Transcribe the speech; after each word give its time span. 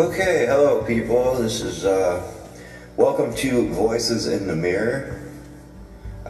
Okay, 0.00 0.46
hello 0.46 0.82
people. 0.82 1.34
This 1.34 1.60
is 1.60 1.84
uh 1.84 2.22
welcome 2.96 3.34
to 3.34 3.68
Voices 3.68 4.28
in 4.28 4.46
the 4.46 4.56
Mirror, 4.56 5.30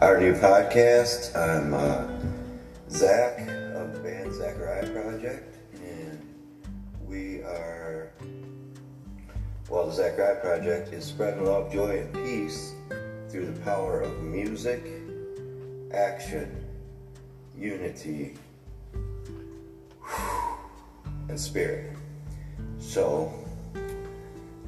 our 0.01 0.19
new 0.19 0.33
podcast. 0.33 1.33
I'm 1.37 1.73
uh 1.73 2.05
Zach 2.89 3.39
of 3.73 3.93
the 3.93 3.99
band 4.03 4.33
Zachariah 4.33 4.89
Project, 4.89 5.55
and 5.81 6.21
we 7.07 7.43
are 7.43 8.11
well 9.69 9.87
the 9.87 9.93
Zachariah 9.93 10.41
Project 10.41 10.91
is 10.91 11.05
spreading 11.05 11.45
love, 11.45 11.71
joy, 11.71 12.01
and 12.01 12.13
peace 12.13 12.73
through 13.29 13.45
the 13.45 13.59
power 13.61 14.01
of 14.01 14.21
music, 14.21 14.83
action, 15.93 16.67
unity, 17.57 18.35
and 21.29 21.39
spirit. 21.39 21.95
So, 22.77 23.40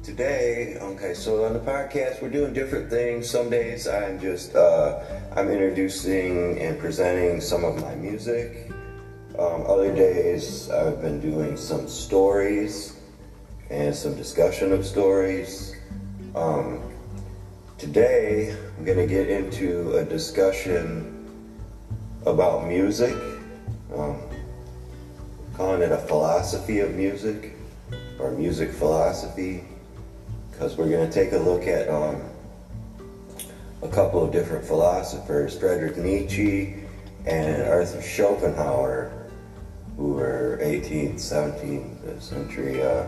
today, 0.04 0.76
okay, 0.82 1.14
so 1.14 1.46
on 1.46 1.54
the 1.54 1.58
podcast, 1.58 2.20
we're 2.20 2.28
doing 2.28 2.52
different 2.52 2.90
things. 2.90 3.28
Some 3.28 3.48
days 3.48 3.88
I'm 3.88 4.20
just, 4.20 4.54
uh, 4.54 5.02
I'm 5.34 5.48
introducing 5.48 6.58
and 6.58 6.78
presenting 6.78 7.40
some 7.40 7.64
of 7.64 7.80
my 7.80 7.94
music. 7.94 8.70
Um, 9.38 9.64
other 9.66 9.94
days, 9.94 10.68
I've 10.68 11.00
been 11.00 11.20
doing 11.20 11.56
some 11.56 11.88
stories 11.88 13.00
and 13.70 13.94
some 13.94 14.14
discussion 14.14 14.72
of 14.72 14.84
stories. 14.84 15.74
Um, 16.34 16.82
today, 17.78 18.54
I'm 18.76 18.84
going 18.84 18.98
to 18.98 19.06
get 19.06 19.30
into 19.30 19.96
a 19.96 20.04
discussion 20.04 21.30
about 22.26 22.68
music. 22.68 23.16
Um, 23.96 24.20
calling 25.54 25.80
it 25.80 25.92
a 25.92 25.98
philosophy 25.98 26.80
of 26.80 26.94
music 26.94 27.54
or 28.18 28.32
music 28.32 28.70
philosophy 28.70 29.64
because 30.54 30.76
we're 30.76 30.88
going 30.88 31.08
to 31.08 31.12
take 31.12 31.32
a 31.32 31.38
look 31.38 31.66
at 31.66 31.88
um, 31.88 32.22
a 33.82 33.88
couple 33.88 34.22
of 34.22 34.32
different 34.32 34.64
philosophers 34.64 35.58
Friedrich 35.58 35.96
Nietzsche 35.96 36.76
and 37.26 37.62
Arthur 37.62 38.00
Schopenhauer 38.00 39.28
who 39.96 40.12
were 40.12 40.60
18th 40.62 41.14
17th 41.14 42.22
century 42.22 42.82
uh, 42.82 43.06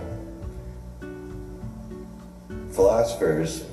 philosophers 2.73 3.65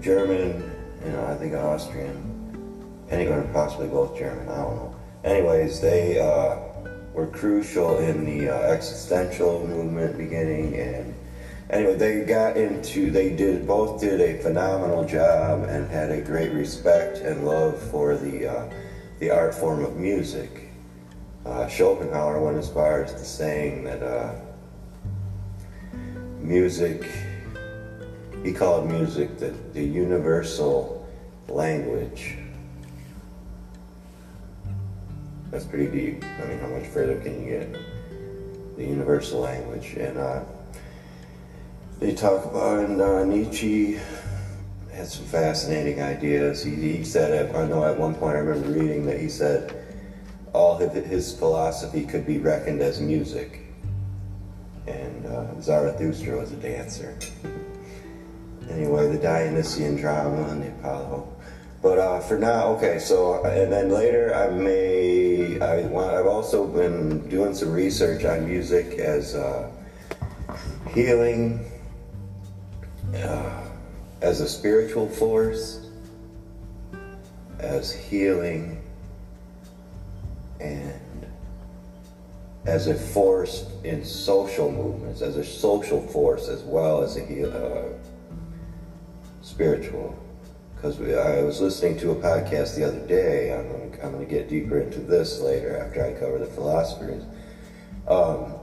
German 0.00 0.70
you 1.04 1.12
know 1.12 1.26
I 1.26 1.34
think 1.36 1.54
Austrian 1.54 3.06
anyone 3.10 3.52
possibly 3.52 3.88
both 3.88 4.18
German 4.18 4.48
I 4.48 4.56
don't 4.56 4.76
know. 4.76 4.96
Anyways 5.24 5.80
they 5.80 6.18
uh, 6.18 6.56
were 7.12 7.26
crucial 7.26 7.98
in 7.98 8.24
the 8.24 8.48
uh, 8.48 8.72
existential 8.72 9.66
movement 9.66 10.16
beginning 10.16 10.76
and 10.76 11.07
anyway 11.70 11.94
they 11.94 12.24
got 12.24 12.56
into 12.56 13.10
they 13.10 13.30
did 13.34 13.66
both 13.66 14.00
did 14.00 14.20
a 14.20 14.42
phenomenal 14.42 15.04
job 15.04 15.64
and 15.64 15.90
had 15.90 16.10
a 16.10 16.20
great 16.20 16.52
respect 16.52 17.18
and 17.18 17.46
love 17.46 17.78
for 17.90 18.16
the 18.16 18.46
uh, 18.46 18.70
the 19.18 19.30
art 19.30 19.54
form 19.54 19.84
of 19.84 19.96
music 19.96 20.70
uh, 21.46 21.66
Schopenhauer 21.66 22.40
went 22.40 22.56
as 22.56 22.68
far 22.68 23.02
as 23.02 23.12
to 23.12 23.24
saying 23.24 23.84
that 23.84 24.02
uh, 24.02 24.34
music 26.40 27.08
he 28.44 28.52
called 28.52 28.90
music 28.90 29.38
the, 29.38 29.50
the 29.72 29.82
universal 29.82 31.06
language 31.48 32.36
that's 35.50 35.64
pretty 35.64 35.86
deep. 35.86 36.24
I 36.24 36.46
mean, 36.46 36.58
how 36.58 36.68
much 36.68 36.86
further 36.88 37.18
can 37.20 37.42
you 37.42 37.50
get? 37.50 37.72
The 38.76 38.84
universal 38.84 39.40
language. 39.40 39.94
And 39.94 40.18
uh, 40.18 40.44
they 42.00 42.14
talk 42.14 42.44
about, 42.44 42.84
and 42.84 43.00
uh, 43.00 43.24
Nietzsche 43.24 43.98
had 44.92 45.06
some 45.06 45.24
fascinating 45.26 46.02
ideas. 46.02 46.62
He, 46.62 46.74
he 46.74 47.04
said, 47.04 47.54
I 47.54 47.66
know 47.66 47.84
at 47.84 47.98
one 47.98 48.14
point 48.14 48.36
I 48.36 48.40
remember 48.40 48.78
reading 48.78 49.06
that 49.06 49.20
he 49.20 49.28
said 49.28 49.74
all 50.52 50.76
his 50.76 51.36
philosophy 51.38 52.04
could 52.04 52.26
be 52.26 52.38
reckoned 52.38 52.80
as 52.80 53.00
music. 53.00 53.60
And 54.86 55.26
uh, 55.26 55.60
Zarathustra 55.60 56.38
was 56.38 56.52
a 56.52 56.56
dancer. 56.56 57.16
anyway, 58.70 59.12
the 59.12 59.18
Dionysian 59.18 59.96
drama 59.96 60.48
and 60.48 60.62
the 60.62 60.68
Apollo. 60.68 61.28
But 61.80 61.98
uh, 61.98 62.20
for 62.20 62.38
now, 62.38 62.68
okay. 62.74 62.98
So 62.98 63.44
and 63.44 63.72
then 63.72 63.90
later, 63.90 64.34
I 64.34 64.50
may 64.50 65.60
I 65.60 65.84
I've 65.84 66.26
also 66.26 66.66
been 66.66 67.28
doing 67.28 67.54
some 67.54 67.72
research 67.72 68.24
on 68.24 68.48
music 68.48 68.98
as 68.98 69.36
uh, 69.36 69.70
healing, 70.92 71.67
uh, 73.14 73.64
as 74.20 74.40
a 74.40 74.48
spiritual 74.48 75.08
force, 75.08 75.86
as 77.58 77.92
healing, 77.92 78.82
and 80.60 81.26
as 82.66 82.86
a 82.86 82.94
force 82.94 83.70
in 83.84 84.04
social 84.04 84.70
movements, 84.70 85.22
as 85.22 85.36
a 85.36 85.44
social 85.44 86.06
force 86.08 86.48
as 86.48 86.62
well 86.62 87.02
as 87.02 87.16
a 87.16 87.50
uh, 87.50 87.92
spiritual 89.42 90.18
because 90.80 91.00
I 91.00 91.42
was 91.42 91.60
listening 91.60 91.98
to 91.98 92.12
a 92.12 92.14
podcast 92.14 92.76
the 92.76 92.84
other 92.86 93.04
day. 93.08 93.52
I'm 93.52 94.12
going 94.12 94.24
to 94.24 94.32
get 94.32 94.48
deeper 94.48 94.78
into 94.78 95.00
this 95.00 95.40
later 95.40 95.76
after 95.76 96.04
I 96.04 96.12
cover 96.12 96.38
the 96.38 96.46
philosophers. 96.46 97.24
Um, 98.06 98.54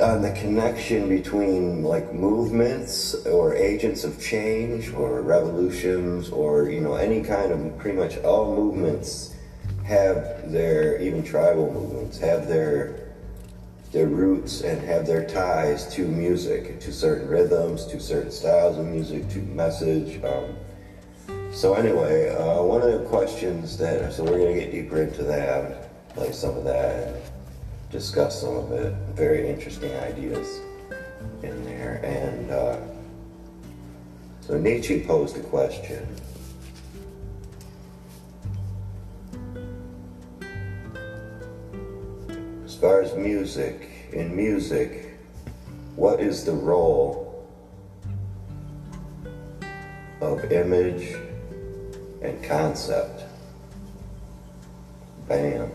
on 0.00 0.22
the 0.22 0.30
connection 0.32 1.08
between 1.08 1.82
like 1.82 2.12
movements 2.12 3.14
or 3.26 3.54
agents 3.54 4.04
of 4.04 4.20
change 4.20 4.92
or 4.92 5.22
revolutions 5.22 6.30
or 6.30 6.70
you 6.70 6.80
know 6.80 6.94
any 6.94 7.22
kind 7.22 7.52
of 7.52 7.78
pretty 7.78 7.96
much 7.96 8.18
all 8.18 8.54
movements 8.54 9.34
have 9.84 10.50
their 10.52 11.00
even 11.00 11.22
tribal 11.22 11.72
movements 11.72 12.18
have 12.18 12.46
their 12.46 13.08
their 13.92 14.06
roots 14.06 14.60
and 14.60 14.82
have 14.82 15.06
their 15.06 15.26
ties 15.26 15.92
to 15.94 16.06
music, 16.06 16.78
to 16.80 16.92
certain 16.92 17.26
rhythms, 17.28 17.86
to 17.86 17.98
certain 17.98 18.30
styles 18.30 18.76
of 18.76 18.86
music, 18.86 19.28
to 19.30 19.38
message. 19.38 20.22
Um, 20.22 20.56
so 21.52 21.74
anyway, 21.74 22.28
uh, 22.34 22.62
one 22.62 22.82
of 22.82 22.92
the 22.92 23.06
questions 23.08 23.78
that, 23.78 24.12
so 24.12 24.24
we're 24.24 24.38
going 24.38 24.54
to 24.54 24.60
get 24.60 24.72
deeper 24.72 25.02
into 25.02 25.22
that, 25.24 26.14
play 26.14 26.32
some 26.32 26.56
of 26.56 26.64
that, 26.64 27.27
discuss 27.90 28.40
some 28.40 28.56
of 28.56 28.68
the 28.68 28.94
Very 29.14 29.48
interesting 29.48 29.94
ideas 29.96 30.60
in 31.42 31.64
there. 31.64 32.00
And 32.04 32.50
uh, 32.50 32.80
so 34.40 34.58
Nietzsche 34.58 35.04
posed 35.04 35.36
a 35.36 35.40
question. 35.40 36.06
As 42.64 42.76
far 42.76 43.00
as 43.02 43.14
music, 43.16 44.08
in 44.12 44.36
music, 44.36 45.18
what 45.96 46.20
is 46.20 46.44
the 46.44 46.52
role 46.52 47.48
of 50.20 50.52
image 50.52 51.16
and 52.22 52.42
concept? 52.44 53.24
Bam. 55.26 55.70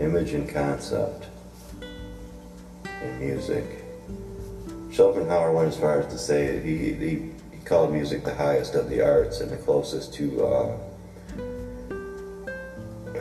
Image 0.00 0.32
and 0.32 0.48
concept 0.48 1.28
in 3.02 3.18
music. 3.20 3.64
Schopenhauer 4.90 5.52
went 5.52 5.68
as 5.68 5.76
far 5.78 6.00
as 6.00 6.12
to 6.12 6.18
say 6.18 6.60
he, 6.60 6.94
he, 6.94 7.32
he 7.52 7.58
called 7.64 7.92
music 7.92 8.24
the 8.24 8.34
highest 8.34 8.74
of 8.74 8.88
the 8.88 9.00
arts 9.00 9.40
and 9.40 9.50
the 9.50 9.56
closest 9.56 10.12
to 10.14 10.44
uh, 10.44 10.76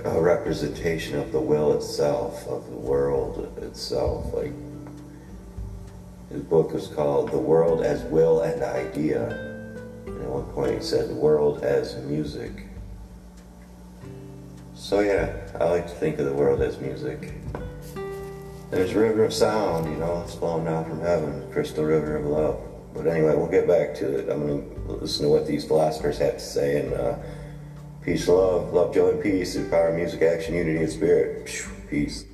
a 0.05 0.21
representation 0.21 1.17
of 1.19 1.31
the 1.31 1.39
will 1.39 1.73
itself, 1.73 2.47
of 2.47 2.65
the 2.69 2.77
world 2.77 3.57
itself. 3.61 4.33
Like 4.33 4.51
his 6.29 6.41
book 6.41 6.73
was 6.73 6.87
called 6.87 7.31
The 7.31 7.37
World 7.37 7.83
as 7.83 8.01
Will 8.05 8.41
and 8.41 8.63
Idea. 8.63 9.29
And 10.07 10.21
at 10.21 10.29
one 10.29 10.45
point 10.53 10.73
he 10.73 10.81
said 10.81 11.09
the 11.09 11.15
world 11.15 11.63
as 11.63 11.95
music. 12.03 12.65
So 14.73 14.99
yeah, 15.01 15.42
I 15.59 15.65
like 15.65 15.87
to 15.87 15.93
think 15.93 16.19
of 16.19 16.25
the 16.25 16.33
world 16.33 16.61
as 16.61 16.79
music. 16.79 17.33
There's 18.71 18.91
a 18.91 18.99
river 18.99 19.23
of 19.25 19.33
sound, 19.33 19.85
you 19.85 19.97
know, 19.97 20.23
it's 20.23 20.35
flowing 20.35 20.65
down 20.65 20.85
from 20.85 20.99
heaven, 20.99 21.47
crystal 21.51 21.83
river 21.83 22.17
of 22.17 22.25
love. 22.25 22.59
But 22.93 23.07
anyway, 23.07 23.35
we'll 23.35 23.47
get 23.47 23.67
back 23.67 23.93
to 23.95 24.19
it. 24.19 24.29
I'm 24.29 24.47
going 24.47 24.85
to 24.87 24.91
listen 24.93 25.25
to 25.25 25.31
what 25.31 25.45
these 25.45 25.65
philosophers 25.65 26.17
have 26.17 26.33
to 26.33 26.39
say 26.39 26.81
and 26.81 26.93
uh, 26.93 27.17
Peace, 28.03 28.27
love, 28.27 28.73
love, 28.73 28.93
joy, 28.93 29.11
and 29.11 29.23
peace 29.23 29.53
through 29.53 29.69
power, 29.69 29.93
music, 29.93 30.21
action, 30.21 30.55
unity, 30.55 30.77
and 30.79 30.91
spirit. 30.91 31.49
Peace. 31.89 32.25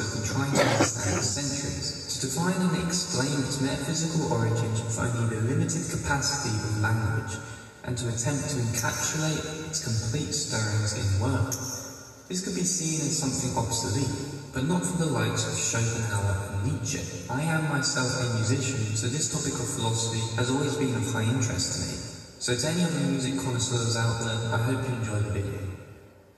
Have 0.00 0.12
been 0.12 0.26
trying 0.26 0.52
to 0.52 0.62
understand 0.62 1.16
for 1.16 1.24
centuries. 1.24 1.88
To 2.16 2.26
define 2.26 2.60
and 2.60 2.76
explain 2.84 3.36
its 3.44 3.60
metaphysical 3.60 4.32
origins 4.32 4.80
with 4.82 4.98
only 4.98 5.36
the 5.36 5.42
limited 5.48 5.84
capacity 5.88 6.52
of 6.52 6.80
language, 6.80 7.36
and 7.84 7.96
to 7.96 8.08
attempt 8.08 8.50
to 8.50 8.56
encapsulate 8.56 9.68
its 9.68 9.84
complete 9.84 10.32
stirrings 10.32 10.96
in 10.96 11.06
words. 11.20 12.26
This 12.28 12.42
could 12.42 12.56
be 12.56 12.64
seen 12.64 13.06
as 13.06 13.16
something 13.16 13.54
obsolete, 13.54 14.10
but 14.52 14.64
not 14.64 14.82
for 14.84 14.98
the 14.98 15.12
likes 15.12 15.46
of 15.46 15.54
Schopenhauer 15.54 16.50
and 16.50 16.72
Nietzsche. 16.72 16.98
I 17.30 17.42
am 17.42 17.68
myself 17.68 18.10
a 18.18 18.34
musician, 18.34 18.96
so 18.96 19.06
this 19.06 19.30
topic 19.30 19.54
of 19.54 19.68
philosophy 19.68 20.24
has 20.34 20.50
always 20.50 20.74
been 20.74 20.94
of 20.96 21.06
high 21.12 21.22
interest 21.22 21.76
to 21.76 21.78
me. 21.86 21.94
So 22.40 22.56
to 22.56 22.66
any 22.66 22.82
other 22.82 23.06
music 23.06 23.38
connoisseurs 23.38 23.96
out 23.96 24.18
there, 24.24 24.52
I 24.52 24.58
hope 24.58 24.82
you 24.88 24.94
enjoy 24.96 25.20
the 25.20 25.30
video. 25.30 25.75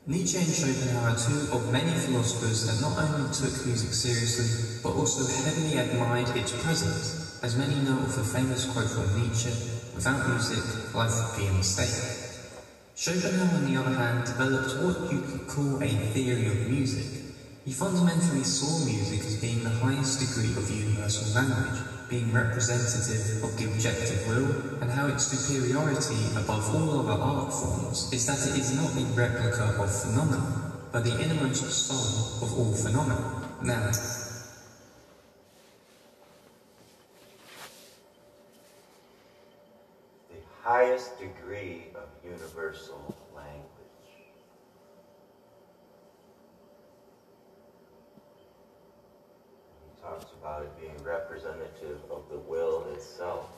Nietzsche 0.09 0.39
and 0.39 0.49
Schopenhauer 0.49 1.11
are 1.11 1.21
two 1.21 1.53
of 1.53 1.71
many 1.71 1.93
philosophers 1.93 2.65
that 2.65 2.81
not 2.81 2.97
only 2.97 3.29
took 3.29 3.53
music 3.67 3.93
seriously, 3.93 4.81
but 4.83 4.97
also 4.97 5.21
heavily 5.45 5.77
admired 5.77 6.35
its 6.35 6.57
presence, 6.65 7.39
as 7.45 7.59
many 7.59 7.75
know 7.85 7.99
of 7.99 8.17
the 8.17 8.25
famous 8.25 8.65
quote 8.73 8.89
from 8.89 9.05
Nietzsche, 9.21 9.53
without 9.95 10.27
music, 10.27 10.65
life 10.95 11.13
would 11.13 11.37
be 11.37 11.47
a 11.49 11.53
mistake. 11.53 11.93
Schopenhauer, 12.97 13.61
on 13.61 13.69
the 13.69 13.77
other 13.77 13.93
hand, 13.93 14.25
developed 14.25 14.81
what 14.81 15.13
you 15.13 15.21
could 15.21 15.47
call 15.47 15.77
a 15.83 15.89
theory 16.17 16.47
of 16.47 16.71
music. 16.71 17.05
He 17.67 17.73
fundamentally 17.73 18.45
saw 18.45 18.83
music 18.89 19.21
as 19.21 19.37
being 19.43 19.63
the 19.63 19.77
highest 19.85 20.25
degree 20.25 20.57
of 20.57 20.71
universal 20.73 21.37
language, 21.37 21.85
being 22.09 22.33
representative 22.33 23.45
of 23.45 23.57
the 23.59 23.65
objective 23.67 24.27
will, 24.27 24.81
and 24.81 24.91
how 24.91 25.07
its 25.07 25.27
superiority 25.27 26.17
above 26.37 26.75
all 26.75 27.01
other 27.01 27.21
art 27.21 27.53
forms 27.53 28.11
is 28.13 28.27
that 28.27 28.39
it 28.49 28.59
is 28.59 28.75
not 28.75 28.91
a 28.97 29.05
replica 29.15 29.77
of 29.81 30.03
phenomena, 30.03 30.73
but 30.91 31.05
the 31.05 31.21
innermost 31.23 31.65
soul 31.71 32.47
of 32.47 32.59
all 32.59 32.73
phenomena. 32.73 33.47
Now, 33.63 33.91
the 40.31 40.41
highest 40.63 41.19
degree 41.19 41.89
of 41.95 42.09
universal 42.25 43.15
language. 43.35 43.69
talks 50.09 50.33
about 50.41 50.63
it 50.63 50.81
being 50.81 50.97
representative 51.05 51.99
of 52.11 52.23
the 52.31 52.39
will 52.39 52.87
itself. 52.95 53.51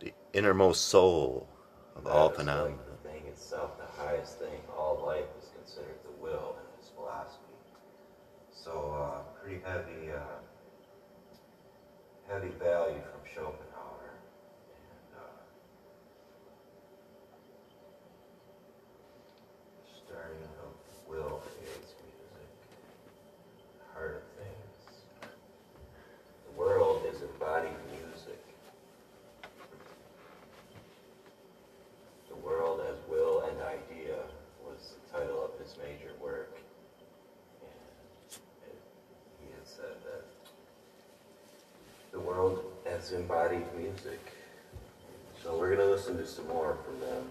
The 0.00 0.12
innermost 0.32 0.86
soul 0.88 1.48
of 1.96 2.04
that 2.04 2.10
all 2.10 2.30
phenomena. 2.30 2.76
the 2.90 3.08
thing 3.08 3.26
itself, 3.26 3.70
the 3.78 4.02
highest 4.02 4.38
thing. 4.38 4.60
All 4.76 5.02
life 5.06 5.24
is 5.38 5.50
considered 5.56 5.98
the 6.04 6.22
will 6.22 6.56
in 6.58 6.80
his 6.80 6.90
philosophy. 6.90 7.38
So, 8.52 8.96
uh, 8.98 9.18
pretty 9.42 9.60
heavy, 9.64 10.12
uh, 10.12 10.20
heavy 12.28 12.50
value 12.58 12.91
embodied 43.10 43.66
music. 43.76 44.20
So 45.42 45.58
we're 45.58 45.74
going 45.74 45.88
to 45.88 45.92
listen 45.92 46.16
to 46.18 46.26
some 46.26 46.46
more 46.46 46.78
from 46.84 47.00
them. 47.00 47.24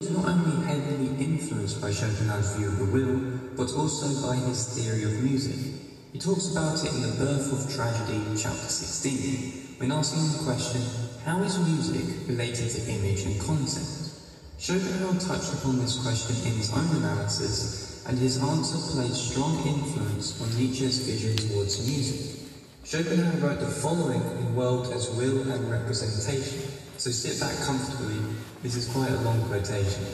He 0.00 0.10
not 0.10 0.26
only 0.26 0.66
heavily 0.66 1.24
influenced 1.24 1.80
by 1.80 1.92
Schopenhauer's 1.92 2.56
view 2.56 2.68
of 2.68 2.78
the 2.78 2.84
will, 2.84 3.38
but 3.56 3.72
also 3.72 4.28
by 4.28 4.36
his 4.36 4.68
theory 4.74 5.04
of 5.04 5.22
music. 5.22 5.80
He 6.12 6.18
talks 6.18 6.52
about 6.52 6.84
it 6.84 6.92
in 6.92 7.00
The 7.00 7.16
Birth 7.24 7.52
of 7.52 7.74
Tragedy, 7.74 8.20
chapter 8.36 8.68
16, 8.68 9.76
when 9.78 9.92
asking 9.92 10.36
the 10.36 10.44
question, 10.44 10.82
how 11.24 11.42
is 11.42 11.58
music 11.58 12.28
related 12.28 12.68
to 12.68 12.92
image 12.92 13.22
and 13.22 13.40
concept? 13.40 14.12
Schopenhauer 14.58 15.18
touched 15.18 15.54
upon 15.54 15.78
this 15.78 16.02
question 16.02 16.36
in 16.44 16.58
his 16.58 16.70
own 16.74 16.96
analysis 16.96 17.91
and 18.06 18.18
his 18.18 18.42
answer 18.42 18.78
played 18.92 19.12
strong 19.12 19.56
influence 19.66 20.40
on 20.40 20.48
Nietzsche's 20.58 20.98
vision 21.06 21.36
towards 21.36 21.86
music. 21.86 22.40
Schopenhauer 22.84 23.38
wrote 23.38 23.60
the 23.60 23.66
following 23.66 24.20
in 24.20 24.54
World 24.56 24.92
as 24.92 25.10
Will 25.10 25.40
and 25.50 25.70
Representation, 25.70 26.62
so 26.98 27.10
sit 27.10 27.38
back 27.38 27.56
comfortably, 27.64 28.18
this 28.62 28.76
is 28.76 28.88
quite 28.88 29.10
a 29.10 29.20
long 29.22 29.40
quotation. 29.48 30.04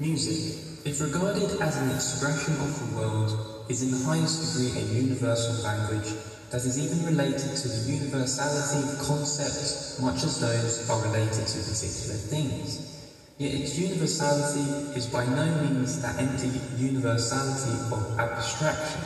Music, 0.00 0.84
if 0.84 1.00
regarded 1.00 1.60
as 1.62 1.76
an 1.76 1.90
expression 1.90 2.54
of 2.60 2.72
the 2.78 2.96
world, 2.96 3.64
is 3.70 3.82
in 3.82 3.90
the 3.90 4.04
highest 4.04 4.52
degree 4.52 4.78
a 4.78 4.84
universal 4.92 5.64
language 5.64 6.12
that 6.50 6.64
is 6.64 6.78
even 6.78 7.06
related 7.06 7.56
to 7.56 7.68
the 7.68 7.90
universality 7.90 8.86
of 8.86 8.98
concepts 8.98 9.98
much 10.00 10.22
as 10.24 10.40
those 10.40 10.90
are 10.90 11.02
related 11.02 11.46
to 11.46 11.58
particular 11.58 12.16
things. 12.30 12.93
Yet 13.36 13.52
its 13.52 13.76
universality 13.76 14.94
is 14.96 15.06
by 15.06 15.26
no 15.26 15.44
means 15.62 16.00
that 16.02 16.20
empty 16.20 16.52
universality 16.78 17.74
of 17.90 18.16
abstraction, 18.16 19.00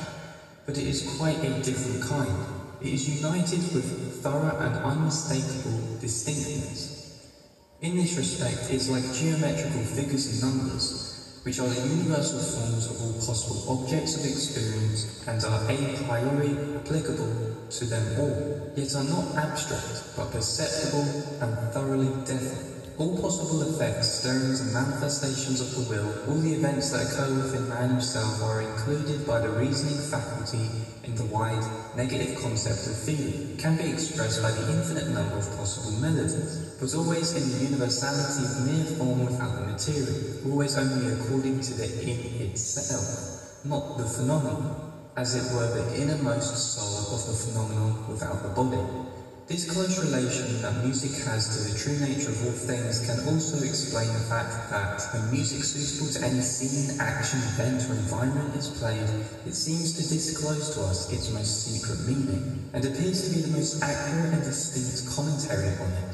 but 0.66 0.76
it 0.76 0.86
is 0.86 1.16
quite 1.16 1.38
a 1.38 1.62
different 1.62 2.04
kind. 2.04 2.36
It 2.82 2.92
is 2.92 3.22
united 3.22 3.72
with 3.72 4.22
thorough 4.22 4.54
and 4.60 4.76
unmistakable 4.84 5.96
distinctness. 5.98 7.24
In 7.80 7.96
this 7.96 8.18
respect, 8.18 8.68
it 8.68 8.74
is 8.74 8.90
like 8.90 9.14
geometrical 9.14 9.80
figures 9.96 10.28
and 10.28 10.42
numbers, 10.42 11.40
which 11.44 11.58
are 11.58 11.68
the 11.68 11.88
universal 11.88 12.40
forms 12.40 12.84
of 12.84 13.00
all 13.00 13.14
possible 13.24 13.80
objects 13.80 14.16
of 14.16 14.26
experience 14.26 15.24
and 15.26 15.42
are 15.42 15.64
a 15.70 15.96
priori 16.04 16.76
applicable 16.76 17.64
to 17.70 17.84
them 17.86 18.20
all, 18.20 18.72
yet 18.76 18.94
are 18.94 19.04
not 19.04 19.36
abstract, 19.36 20.04
but 20.14 20.30
perceptible 20.32 21.08
and 21.40 21.72
thoroughly 21.72 22.08
definite 22.26 22.77
all 22.98 23.16
possible 23.22 23.62
effects, 23.62 24.08
stirrings 24.08 24.60
and 24.60 24.72
manifestations 24.72 25.60
of 25.60 25.70
the 25.70 25.88
will, 25.88 26.10
all 26.26 26.40
the 26.42 26.52
events 26.52 26.90
that 26.90 27.06
occur 27.06 27.32
within 27.32 27.68
man 27.68 27.90
himself 27.90 28.42
are 28.42 28.60
included 28.60 29.24
by 29.24 29.38
the 29.38 29.48
reasoning 29.50 30.02
faculty 30.10 30.66
in 31.04 31.14
the 31.14 31.24
wide 31.26 31.62
negative 31.96 32.34
concept 32.42 32.90
of 32.90 32.98
feeling, 32.98 33.56
can 33.56 33.76
be 33.76 33.88
expressed 33.88 34.42
by 34.42 34.50
the 34.50 34.72
infinite 34.72 35.08
number 35.14 35.38
of 35.38 35.46
possible 35.56 35.92
melodies, 36.00 36.74
but 36.80 36.92
always 36.94 37.38
in 37.38 37.46
the 37.46 37.70
universality 37.70 38.42
of 38.42 38.66
mere 38.66 38.84
form 38.98 39.24
without 39.24 39.54
the 39.54 39.70
material, 39.70 40.50
always 40.50 40.76
only 40.76 41.12
according 41.14 41.60
to 41.60 41.74
the 41.74 41.86
in 42.02 42.50
itself, 42.50 43.62
not 43.64 43.96
the 43.96 44.04
phenomenon, 44.04 44.90
as 45.16 45.36
it 45.36 45.54
were 45.54 45.70
the 45.70 46.02
innermost 46.02 46.74
soul 46.74 47.14
of 47.14 47.26
the 47.26 47.32
phenomenon 47.32 48.08
without 48.08 48.42
the 48.42 48.48
body. 48.48 49.17
This 49.48 49.64
close 49.64 49.96
relation 49.96 50.60
that 50.60 50.84
music 50.84 51.24
has 51.24 51.48
to 51.56 51.72
the 51.72 51.78
true 51.80 51.96
nature 52.04 52.28
of 52.28 52.44
all 52.44 52.52
things 52.52 53.00
can 53.00 53.16
also 53.24 53.56
explain 53.64 54.12
the 54.12 54.28
fact 54.28 54.68
that 54.68 55.00
when 55.14 55.32
music 55.32 55.64
suitable 55.64 56.12
to 56.12 56.20
any 56.20 56.44
scene, 56.44 57.00
action, 57.00 57.40
event 57.56 57.80
or 57.88 57.96
environment 57.96 58.54
is 58.54 58.68
played, 58.68 59.08
it 59.48 59.54
seems 59.54 59.96
to 59.96 60.04
disclose 60.04 60.76
to 60.76 60.82
us 60.84 61.10
its 61.10 61.32
most 61.32 61.64
secret 61.64 61.96
meaning, 62.04 62.68
and 62.74 62.84
appears 62.84 63.24
to 63.24 63.34
be 63.34 63.40
the 63.40 63.56
most 63.56 63.82
accurate 63.82 64.36
and 64.36 64.44
distinct 64.44 65.08
commentary 65.16 65.72
on 65.80 65.96
it. 65.96 66.12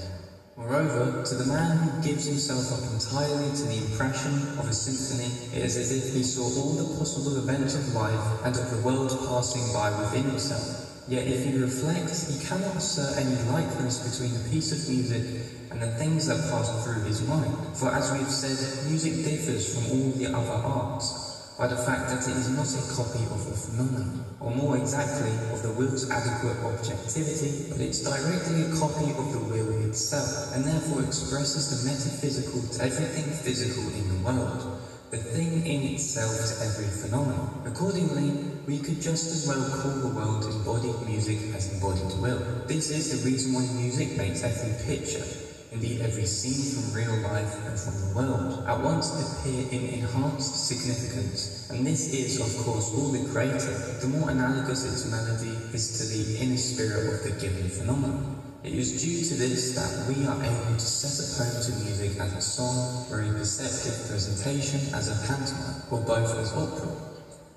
Moreover, 0.57 1.27
to 1.27 1.35
the 1.35 1.51
man 1.51 1.79
who 1.79 2.03
gives 2.07 2.27
himself 2.27 2.71
up 2.71 2.87
entirely 2.87 3.51
to 3.51 3.65
the 3.67 3.83
impression 3.91 4.31
of 4.63 4.69
a 4.69 4.73
symphony, 4.73 5.35
it 5.51 5.67
is 5.67 5.77
as 5.77 5.91
if 5.91 6.15
he 6.15 6.23
saw 6.23 6.47
all 6.63 6.79
the 6.79 6.87
possible 7.03 7.37
events 7.37 7.75
of 7.75 7.99
life 7.99 8.47
and 8.47 8.55
of 8.55 8.71
the 8.71 8.79
world 8.87 9.11
passing 9.27 9.67
by 9.75 9.91
within 9.91 10.31
himself. 10.31 10.94
Yet 11.07 11.27
if 11.27 11.45
he 11.45 11.59
reflects, 11.59 12.33
he 12.33 12.47
cannot 12.47 12.77
assert 12.77 13.19
any 13.19 13.37
likeness 13.51 14.01
between 14.09 14.33
the 14.33 14.49
piece 14.49 14.73
of 14.73 14.89
music 14.89 15.25
and 15.71 15.83
the 15.83 15.93
things 16.01 16.27
that 16.29 16.41
pass 16.51 16.71
through 16.83 17.05
his 17.05 17.21
mind. 17.29 17.53
For 17.77 17.93
as 17.93 18.11
we've 18.13 18.31
said, 18.31 18.57
music 18.89 19.25
differs 19.25 19.75
from 19.75 19.85
all 19.93 20.11
the 20.13 20.33
other 20.33 20.65
arts 20.65 21.53
by 21.59 21.67
the 21.69 21.77
fact 21.77 22.09
that 22.09 22.27
it 22.27 22.37
is 22.37 22.49
not 22.51 22.67
a 22.67 22.83
copy 22.97 23.23
of 23.31 23.45
the 23.45 23.55
phenomenon, 23.55 24.25
or 24.41 24.51
more 24.51 24.77
exactly, 24.77 25.31
of 25.53 25.63
the 25.63 25.71
will's 25.71 26.11
adequate 26.11 26.57
objectivity, 26.65 27.71
but 27.71 27.81
it's 27.81 28.03
directly 28.03 28.63
a 28.63 28.75
copy 28.75 29.11
of 29.13 29.31
the 29.31 29.39
will 29.39 29.87
itself, 29.87 30.57
and 30.57 30.65
therefore 30.65 31.05
expresses 31.05 31.71
the 31.71 31.89
metaphysical 31.89 32.61
to 32.75 32.83
everything 32.83 33.31
physical 33.45 33.87
in 33.95 34.09
the 34.09 34.25
world 34.25 34.81
the 35.15 35.23
thing 35.23 35.65
in 35.65 35.95
itself 35.95 36.35
to 36.35 36.65
every 36.65 36.91
phenomenon. 36.91 37.63
Accordingly, 37.65 38.54
we 38.67 38.79
could 38.79 39.01
just 39.01 39.29
as 39.29 39.47
well 39.47 39.61
call 39.81 39.93
the 40.01 40.15
world 40.15 40.45
embodied 40.45 41.07
music 41.07 41.55
as 41.55 41.73
embodied 41.75 42.17
will. 42.21 42.41
This 42.67 42.91
is 42.91 43.13
the 43.13 43.29
reason 43.29 43.53
why 43.53 43.69
music 43.77 44.17
makes 44.17 44.43
every 44.43 44.73
picture, 44.89 45.25
indeed 45.71 46.01
every 46.01 46.25
scene 46.25 46.73
from 46.73 46.97
real 46.97 47.17
life 47.29 47.53
and 47.67 47.79
from 47.79 48.01
the 48.01 48.15
world, 48.17 48.65
at 48.67 48.81
once 48.81 49.13
appear 49.13 49.69
in 49.69 50.01
enhanced 50.01 50.67
significance, 50.69 51.69
and 51.71 51.87
this 51.87 52.15
is, 52.15 52.41
of 52.41 52.65
course, 52.65 52.91
all 52.95 53.13
the 53.13 53.29
greater 53.33 53.75
the 54.01 54.09
more 54.09 54.31
analogous 54.31 54.85
its 54.85 55.11
melody 55.11 55.53
is 55.77 56.01
to 56.01 56.05
the 56.09 56.41
inner 56.41 56.57
spirit 56.57 57.13
of 57.13 57.23
the 57.23 57.39
given 57.41 57.69
phenomenon. 57.69 58.41
It 58.63 58.73
is 58.73 58.97
due 58.97 59.21
to 59.29 59.35
this 59.35 59.75
that 59.75 60.09
we 60.09 60.25
are 60.25 60.41
able 60.41 60.73
to 60.73 60.81
set 60.81 61.13
a 61.21 61.27
poem 61.37 61.63
to 61.69 61.85
music 61.85 62.19
as 62.19 62.33
a 62.33 62.41
song 62.41 63.05
or 63.13 63.21
a 63.21 63.29
perceptive 63.29 64.09
presentation 64.09 64.81
as 64.95 65.13
a 65.13 65.27
pantomime, 65.29 65.83
or 65.91 66.01
both 66.01 66.39
as 66.39 66.51
opera. 66.55 67.14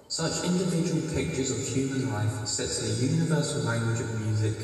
Such 0.10 0.46
individual 0.46 1.04
pictures 1.14 1.52
of 1.52 1.60
human 1.68 2.10
life 2.14 2.48
set 2.48 2.72
to 2.72 2.82
the 2.82 3.08
universal 3.12 3.64
language 3.64 4.00
of 4.00 4.22
music 4.22 4.56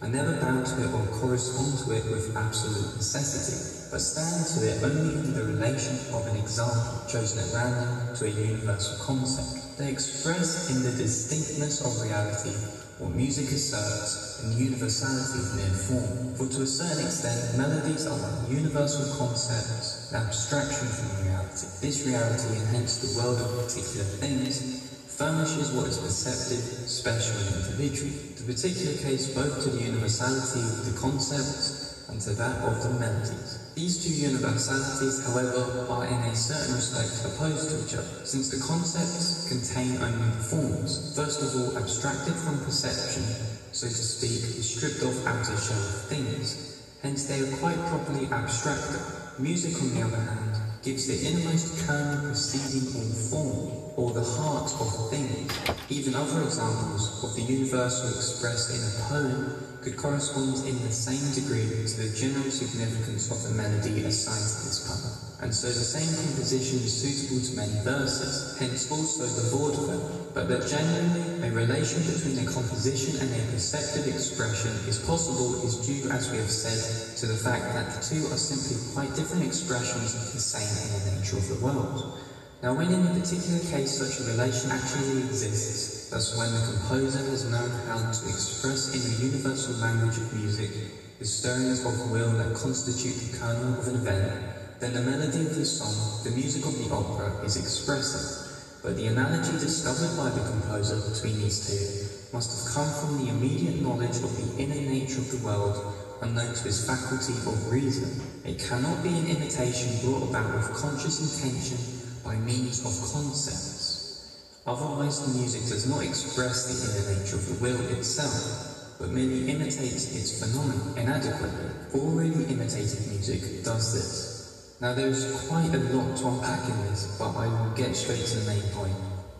are 0.00 0.06
never 0.06 0.38
bound 0.38 0.64
to 0.64 0.78
it 0.78 0.94
or 0.94 1.04
correspond 1.18 1.74
to 1.82 1.90
it 1.90 2.06
with 2.06 2.36
absolute 2.36 2.94
necessity, 2.94 3.90
but 3.90 3.98
stand 3.98 4.46
to 4.46 4.62
it 4.62 4.78
only 4.78 5.14
in 5.18 5.34
the 5.34 5.42
relation 5.42 5.98
of 6.14 6.24
an 6.28 6.36
example 6.36 7.02
chosen 7.10 7.42
at 7.42 7.50
random 7.50 8.14
to 8.14 8.26
a 8.26 8.30
universal 8.30 9.04
concept. 9.04 9.76
They 9.76 9.90
express 9.90 10.70
in 10.70 10.84
the 10.84 10.94
distinctness 10.94 11.82
of 11.82 12.00
reality 12.00 12.54
what 13.02 13.10
music 13.10 13.50
asserts 13.50 14.44
in 14.44 14.56
universality 14.56 15.42
of 15.42 15.56
mere 15.58 15.76
form. 15.82 16.34
For 16.38 16.46
to 16.46 16.62
a 16.62 16.66
certain 16.66 17.04
extent, 17.04 17.58
melodies 17.58 18.06
are 18.06 18.16
like 18.16 18.48
universal 18.48 19.18
concepts, 19.18 20.12
an 20.12 20.22
abstraction 20.22 20.86
from 20.86 21.26
reality. 21.26 21.66
This 21.80 22.06
reality, 22.06 22.54
and 22.54 22.68
hence 22.68 23.02
the 23.02 23.18
world 23.18 23.40
of 23.42 23.66
particular 23.66 24.06
things, 24.22 24.81
furnishes 25.22 25.70
what 25.70 25.86
is 25.86 25.98
perceptive, 25.98 26.66
special, 26.90 27.38
and 27.38 27.62
individual. 27.62 28.10
The 28.42 28.42
particular 28.42 28.98
case 28.98 29.30
both 29.30 29.62
to 29.62 29.70
the 29.70 29.86
universality 29.86 30.58
of 30.58 30.82
the 30.82 30.98
concepts 30.98 32.10
and 32.10 32.20
to 32.26 32.34
that 32.34 32.58
of 32.66 32.82
the 32.82 32.90
melodies. 32.98 33.70
These 33.78 34.02
two 34.02 34.18
universalities, 34.18 35.22
however, 35.22 35.86
are 35.86 36.06
in 36.10 36.18
a 36.26 36.34
certain 36.34 36.74
respect 36.74 37.22
opposed 37.22 37.70
to 37.70 37.86
each 37.86 37.94
other, 37.94 38.26
since 38.26 38.50
the 38.50 38.58
concepts 38.66 39.46
contain 39.46 40.02
only 40.02 40.34
forms, 40.42 41.14
first 41.14 41.38
of 41.38 41.54
all 41.54 41.78
abstracted 41.78 42.34
from 42.34 42.58
perception, 42.66 43.22
so 43.70 43.86
to 43.86 44.02
speak, 44.02 44.42
stripped 44.58 45.06
of 45.06 45.14
outer 45.22 45.54
shell 45.54 45.78
of 45.78 46.02
things. 46.10 46.82
Hence 47.00 47.30
they 47.30 47.46
are 47.46 47.56
quite 47.62 47.78
properly 47.94 48.26
abstracted. 48.26 48.98
Music, 49.38 49.80
on 49.80 49.94
the 49.94 50.02
other 50.02 50.18
hand, 50.18 50.82
gives 50.82 51.06
the 51.06 51.14
innermost 51.14 51.86
kernel 51.86 52.26
preceding 52.26 52.90
all 52.98 53.14
form, 53.30 53.81
or 53.96 54.12
the 54.12 54.24
heart 54.24 54.72
of 54.80 55.10
things. 55.10 55.52
Even 55.88 56.14
other 56.14 56.42
examples 56.42 57.22
of 57.22 57.34
the 57.34 57.42
universal 57.42 58.08
expressed 58.08 58.70
in 58.70 58.80
a 58.80 58.92
poem 59.08 59.62
could 59.82 59.96
correspond 59.96 60.64
in 60.64 60.78
the 60.86 60.92
same 60.92 61.22
degree 61.34 61.66
to 61.84 61.96
the 62.00 62.14
general 62.16 62.50
significance 62.50 63.30
of 63.30 63.42
the 63.42 63.50
melody 63.50 64.04
assigned 64.04 64.46
to 64.46 64.60
this 64.70 64.86
poem. 64.86 65.32
And 65.42 65.50
so 65.52 65.66
the 65.66 65.82
same 65.82 66.06
composition 66.06 66.78
is 66.86 66.94
suitable 66.94 67.42
to 67.42 67.52
many 67.58 67.74
verses, 67.82 68.56
hence 68.62 68.86
also 68.92 69.26
the 69.26 69.50
vaudeville, 69.50 70.30
but 70.32 70.46
that 70.48 70.70
genuinely 70.70 71.42
a 71.42 71.50
relation 71.50 71.98
between 72.06 72.38
a 72.38 72.46
composition 72.46 73.18
and 73.18 73.26
a 73.26 73.42
perceptive 73.50 74.06
expression 74.06 74.70
is 74.86 75.02
possible 75.02 75.66
is 75.66 75.82
due, 75.82 76.08
as 76.14 76.30
we 76.30 76.38
have 76.38 76.50
said, 76.50 76.78
to 77.18 77.26
the 77.26 77.34
fact 77.34 77.74
that 77.74 77.90
the 77.90 77.98
two 77.98 78.22
are 78.30 78.38
simply 78.38 78.78
quite 78.94 79.10
different 79.18 79.42
expressions 79.42 80.14
of 80.14 80.32
the 80.32 80.38
same 80.38 80.70
inner 80.86 81.18
nature 81.18 81.36
of 81.36 81.48
the 81.50 81.58
world. 81.58 82.22
Now 82.62 82.74
when 82.74 82.94
in 82.94 83.02
a 83.02 83.18
particular 83.18 83.58
case 83.58 83.98
such 83.98 84.22
a 84.22 84.30
relation 84.30 84.70
actually 84.70 85.26
exists, 85.26 86.10
thus 86.10 86.38
when 86.38 86.46
the 86.54 86.62
composer 86.62 87.18
has 87.18 87.50
known 87.50 87.68
how 87.90 87.98
to 87.98 88.22
express 88.30 88.94
in 88.94 89.02
the 89.02 89.34
universal 89.34 89.74
language 89.82 90.18
of 90.18 90.32
music 90.32 90.70
the 91.18 91.24
stirrings 91.24 91.84
of 91.84 92.12
will 92.12 92.30
that 92.38 92.54
constitute 92.54 93.18
the 93.18 93.36
kernel 93.36 93.80
of 93.80 93.88
an 93.88 93.96
event, 93.96 94.78
then 94.78 94.94
the 94.94 95.02
melody 95.02 95.42
of 95.42 95.56
the 95.56 95.64
song, 95.64 96.22
the 96.22 96.30
music 96.30 96.62
of 96.64 96.78
the 96.78 96.94
opera, 96.94 97.34
is 97.42 97.58
expressive. 97.58 98.78
But 98.80 98.94
the 98.94 99.10
analogy 99.10 99.58
discovered 99.58 100.14
by 100.14 100.30
the 100.30 100.46
composer 100.46 101.02
between 101.10 101.42
these 101.42 101.66
two 101.66 102.30
must 102.32 102.54
have 102.54 102.74
come 102.78 102.90
from 102.94 103.26
the 103.26 103.30
immediate 103.34 103.82
knowledge 103.82 104.22
of 104.22 104.30
the 104.38 104.62
inner 104.62 104.86
nature 104.86 105.18
of 105.18 105.32
the 105.34 105.42
world 105.44 105.82
unknown 106.22 106.54
to 106.54 106.62
his 106.62 106.86
faculty 106.86 107.34
of 107.42 107.72
reason. 107.72 108.22
It 108.44 108.62
cannot 108.62 109.02
be 109.02 109.10
an 109.10 109.26
imitation 109.26 109.98
brought 110.06 110.30
about 110.30 110.54
with 110.54 110.78
conscious 110.78 111.18
intention 111.18 112.01
by 112.24 112.36
means 112.36 112.80
of 112.80 112.92
concepts. 113.12 114.62
Otherwise 114.66 115.26
the 115.26 115.38
music 115.38 115.62
does 115.68 115.88
not 115.88 116.04
express 116.04 116.70
the 116.70 116.78
inner 116.86 117.18
nature 117.18 117.36
of 117.36 117.46
the 117.48 117.58
will 117.62 117.98
itself, 117.98 118.96
but 118.98 119.10
merely 119.10 119.50
imitates 119.50 120.14
its 120.14 120.38
phenomenon 120.38 120.94
inadequately. 120.96 121.70
Already 121.94 122.44
imitated 122.46 123.08
music 123.10 123.64
does 123.64 123.92
this. 123.92 124.76
Now 124.80 124.94
there 124.94 125.08
is 125.08 125.46
quite 125.48 125.74
a 125.74 125.78
lot 125.94 126.16
to 126.18 126.28
unpack 126.28 126.68
in 126.68 126.78
this, 126.86 127.16
but 127.18 127.34
I 127.36 127.46
will 127.48 127.74
get 127.74 127.96
straight 127.96 128.24
to 128.24 128.38
the 128.38 128.50
main 128.50 128.62
point. 128.70 128.94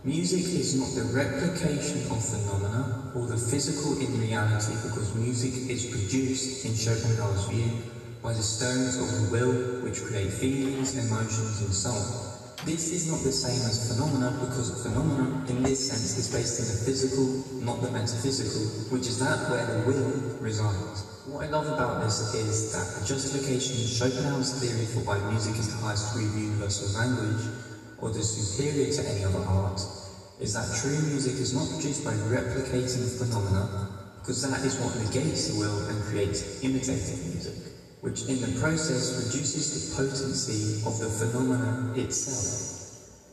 Music 0.05 0.43
is 0.43 0.75
not 0.75 0.91
the 0.99 1.07
replication 1.15 2.11
of 2.11 2.19
phenomena 2.19 3.13
or 3.15 3.29
the 3.29 3.37
physical 3.37 3.99
in 4.03 4.21
reality 4.21 4.75
because 4.83 5.15
music 5.15 5.71
is 5.71 5.87
produced, 5.87 6.65
in 6.65 6.75
Schopenhauer's 6.75 7.47
view, 7.47 7.71
by 8.21 8.33
the 8.33 8.43
stirrings 8.43 8.99
of 8.99 9.07
the 9.07 9.31
will 9.31 9.83
which 9.83 10.03
create 10.03 10.33
feelings, 10.33 10.99
emotions 10.99 11.61
and 11.63 11.73
so 11.73 11.91
on. 11.91 12.32
This 12.65 12.93
is 12.93 13.11
not 13.11 13.19
the 13.27 13.33
same 13.35 13.59
as 13.67 13.91
phenomena 13.91 14.39
because 14.39 14.71
phenomena, 14.87 15.43
in 15.51 15.65
this 15.65 15.83
sense, 15.91 16.15
is 16.15 16.31
based 16.31 16.63
in 16.63 16.71
the 16.71 16.79
physical, 16.87 17.27
not 17.59 17.83
the 17.83 17.91
metaphysical, 17.91 18.87
which 18.95 19.11
is 19.11 19.19
that 19.19 19.51
where 19.51 19.67
the 19.67 19.83
will 19.83 20.39
resides. 20.39 21.03
What 21.27 21.43
I 21.43 21.51
love 21.51 21.67
about 21.67 22.05
this 22.05 22.23
is 22.39 22.71
that 22.71 22.87
the 22.95 23.05
justification 23.05 23.83
in 23.83 23.91
Schopenhauer's 23.91 24.63
theory 24.63 24.87
for 24.95 25.03
why 25.03 25.19
music 25.35 25.59
is 25.59 25.75
the 25.75 25.83
highest 25.83 26.15
degree 26.15 26.31
of 26.31 26.39
universal 26.39 26.95
language, 27.03 27.51
or 27.99 28.15
the 28.15 28.23
superior 28.23 28.95
to 28.95 29.03
any 29.11 29.25
other 29.25 29.43
art, 29.43 29.83
is 30.39 30.55
that 30.55 30.71
true 30.79 31.03
music 31.11 31.43
is 31.43 31.51
not 31.59 31.67
produced 31.67 32.07
by 32.07 32.15
replicating 32.31 33.11
phenomena, 33.19 33.91
because 34.23 34.39
that 34.47 34.63
is 34.63 34.79
what 34.79 34.95
negates 35.03 35.51
the 35.51 35.59
will 35.59 35.83
and 35.91 35.99
creates 36.07 36.63
imitative 36.63 37.27
music 37.27 37.72
which 38.03 38.27
in 38.27 38.43
the 38.43 38.51
process 38.59 39.15
reduces 39.23 39.71
the 39.71 39.83
potency 39.95 40.83
of 40.83 40.99
the 40.99 41.07
phenomena 41.07 41.95
itself. 41.95 42.83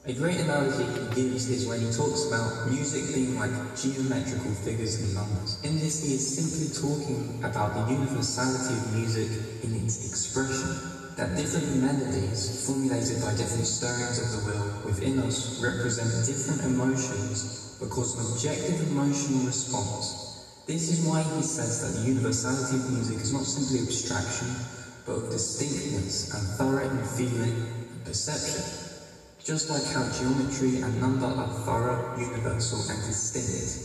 A 0.06 0.14
great 0.14 0.38
analogy 0.46 0.86
he 0.86 1.06
gives 1.18 1.50
is 1.50 1.66
when 1.66 1.82
he 1.82 1.90
talks 1.90 2.30
about 2.30 2.70
music 2.70 3.10
being 3.14 3.34
like 3.38 3.52
geometrical 3.74 4.54
figures 4.62 5.02
and 5.02 5.14
numbers. 5.18 5.58
In 5.66 5.74
this 5.82 6.06
he 6.06 6.14
is 6.14 6.22
simply 6.22 6.70
talking 6.70 7.42
about 7.44 7.74
the 7.74 7.94
universality 7.94 8.78
of 8.78 8.94
music 8.94 9.30
in 9.66 9.74
its 9.82 10.06
expression, 10.06 10.70
that 11.18 11.36
different 11.36 11.82
melodies 11.82 12.66
formulated 12.70 13.26
by 13.26 13.34
different 13.34 13.66
stirrings 13.66 14.22
of 14.22 14.30
the 14.38 14.42
will 14.54 14.86
within 14.86 15.18
us 15.26 15.62
represent 15.66 16.14
different 16.30 16.62
emotions 16.62 17.76
because 17.82 18.14
of 18.14 18.32
objective 18.32 18.86
emotional 18.92 19.50
response 19.50 20.19
this 20.70 20.92
is 20.92 21.02
why 21.02 21.24
he 21.24 21.42
says 21.42 21.82
that 21.82 21.98
the 21.98 22.06
universality 22.06 22.78
of 22.78 22.94
music 22.94 23.18
is 23.18 23.34
not 23.34 23.42
simply 23.42 23.82
abstraction, 23.82 24.46
but 25.04 25.14
of 25.14 25.32
distinctness 25.32 26.30
and 26.30 26.46
thorough 26.62 26.86
in 26.86 27.04
feeling 27.18 27.58
and 27.90 28.06
perception, 28.06 28.62
just 29.42 29.74
like 29.74 29.82
how 29.98 30.06
geometry 30.14 30.78
and 30.86 31.02
number 31.02 31.26
are 31.26 31.50
thorough, 31.66 32.14
universal 32.22 32.86
and 32.86 33.02
distinct. 33.02 33.82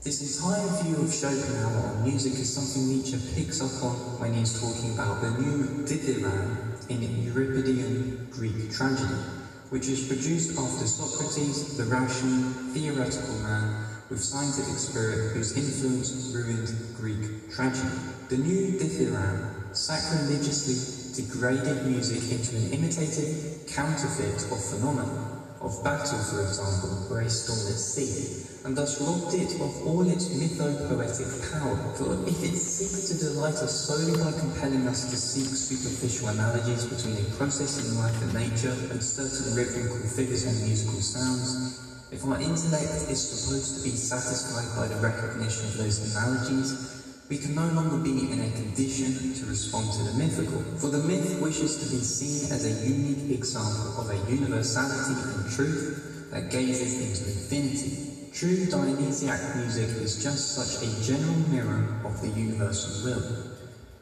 This 0.00 0.24
entire 0.24 0.64
view 0.80 0.96
of 1.04 1.12
Schopenhauer 1.12 1.92
on 1.92 2.04
music 2.08 2.40
is 2.40 2.48
something 2.48 2.88
Nietzsche 2.88 3.20
picks 3.36 3.60
up 3.60 3.84
on 3.84 4.16
when 4.16 4.32
he's 4.32 4.56
talking 4.56 4.96
about 4.96 5.20
the 5.20 5.28
new 5.36 5.84
dithyramb 5.84 6.88
in 6.88 7.04
Euripidean 7.28 8.30
Greek 8.30 8.72
tragedy, 8.72 9.20
which 9.68 9.88
is 9.88 10.08
produced 10.08 10.56
after 10.56 10.86
Socrates, 10.86 11.76
the 11.76 11.84
rational, 11.84 12.48
theoretical 12.72 13.36
man, 13.44 13.93
with 14.14 14.22
scientific 14.22 14.78
spirit 14.78 15.34
whose 15.34 15.58
influence 15.58 16.30
ruined 16.30 16.70
Greek 16.94 17.50
tragedy. 17.50 17.98
The 18.28 18.38
new 18.38 18.78
dithyramb 18.78 19.74
sacrilegiously 19.74 20.78
degraded 21.18 21.84
music 21.84 22.22
into 22.30 22.54
an 22.54 22.78
imitative 22.78 23.66
counterfeit 23.66 24.38
of 24.54 24.62
phenomena, 24.70 25.42
of 25.60 25.82
battle 25.82 26.22
for 26.30 26.46
example, 26.46 27.10
or 27.10 27.22
a 27.22 27.28
storm 27.28 27.58
at 27.66 27.74
sea, 27.74 28.46
and 28.62 28.78
thus 28.78 29.02
robbed 29.02 29.34
it 29.34 29.50
of 29.58 29.82
all 29.82 30.06
its 30.06 30.30
mytho-poetic 30.30 31.50
power. 31.50 31.74
For 31.98 32.14
if 32.30 32.38
it 32.38 32.54
seeks 32.54 33.10
to 33.10 33.18
delight 33.18 33.58
us 33.66 33.74
solely 33.74 34.14
by 34.14 34.30
compelling 34.38 34.86
us 34.86 35.10
to 35.10 35.16
seek 35.16 35.50
superficial 35.50 36.28
analogies 36.28 36.86
between 36.86 37.18
a 37.18 37.30
process 37.34 37.82
in 37.82 37.98
life 37.98 38.14
and 38.22 38.32
nature 38.32 38.78
and 38.94 39.02
certain 39.02 39.56
rhythmical 39.56 40.06
figures 40.06 40.44
and 40.44 40.54
musical 40.62 41.02
sounds, 41.02 41.83
if 42.14 42.24
our 42.30 42.38
intellect 42.38 43.10
is 43.10 43.18
supposed 43.18 43.74
to 43.74 43.82
be 43.82 43.90
satisfied 43.90 44.70
by 44.78 44.86
the 44.86 45.02
recognition 45.02 45.66
of 45.66 45.76
those 45.78 46.14
analogies, 46.14 47.26
we 47.28 47.38
can 47.38 47.58
no 47.58 47.66
longer 47.74 47.98
be 48.06 48.30
in 48.30 48.38
a 48.38 48.50
condition 48.54 49.34
to 49.34 49.46
respond 49.50 49.90
to 49.90 50.02
the 50.06 50.14
mythical, 50.14 50.62
for 50.78 50.94
the 50.94 51.02
myth 51.10 51.42
wishes 51.42 51.82
to 51.82 51.90
be 51.90 51.98
seen 51.98 52.54
as 52.54 52.62
a 52.70 52.86
unique 52.86 53.34
example 53.34 53.98
of 53.98 54.10
a 54.14 54.30
universality 54.30 55.18
and 55.18 55.50
truth 55.50 56.30
that 56.30 56.52
gazes 56.52 57.02
into 57.02 57.34
infinity. 57.34 58.30
True 58.30 58.70
Dionysiac 58.70 59.56
music 59.56 59.90
is 59.98 60.22
just 60.22 60.54
such 60.54 60.86
a 60.86 61.02
general 61.02 61.34
mirror 61.50 61.98
of 62.04 62.20
the 62.22 62.28
universal 62.28 63.10
will. 63.10 63.26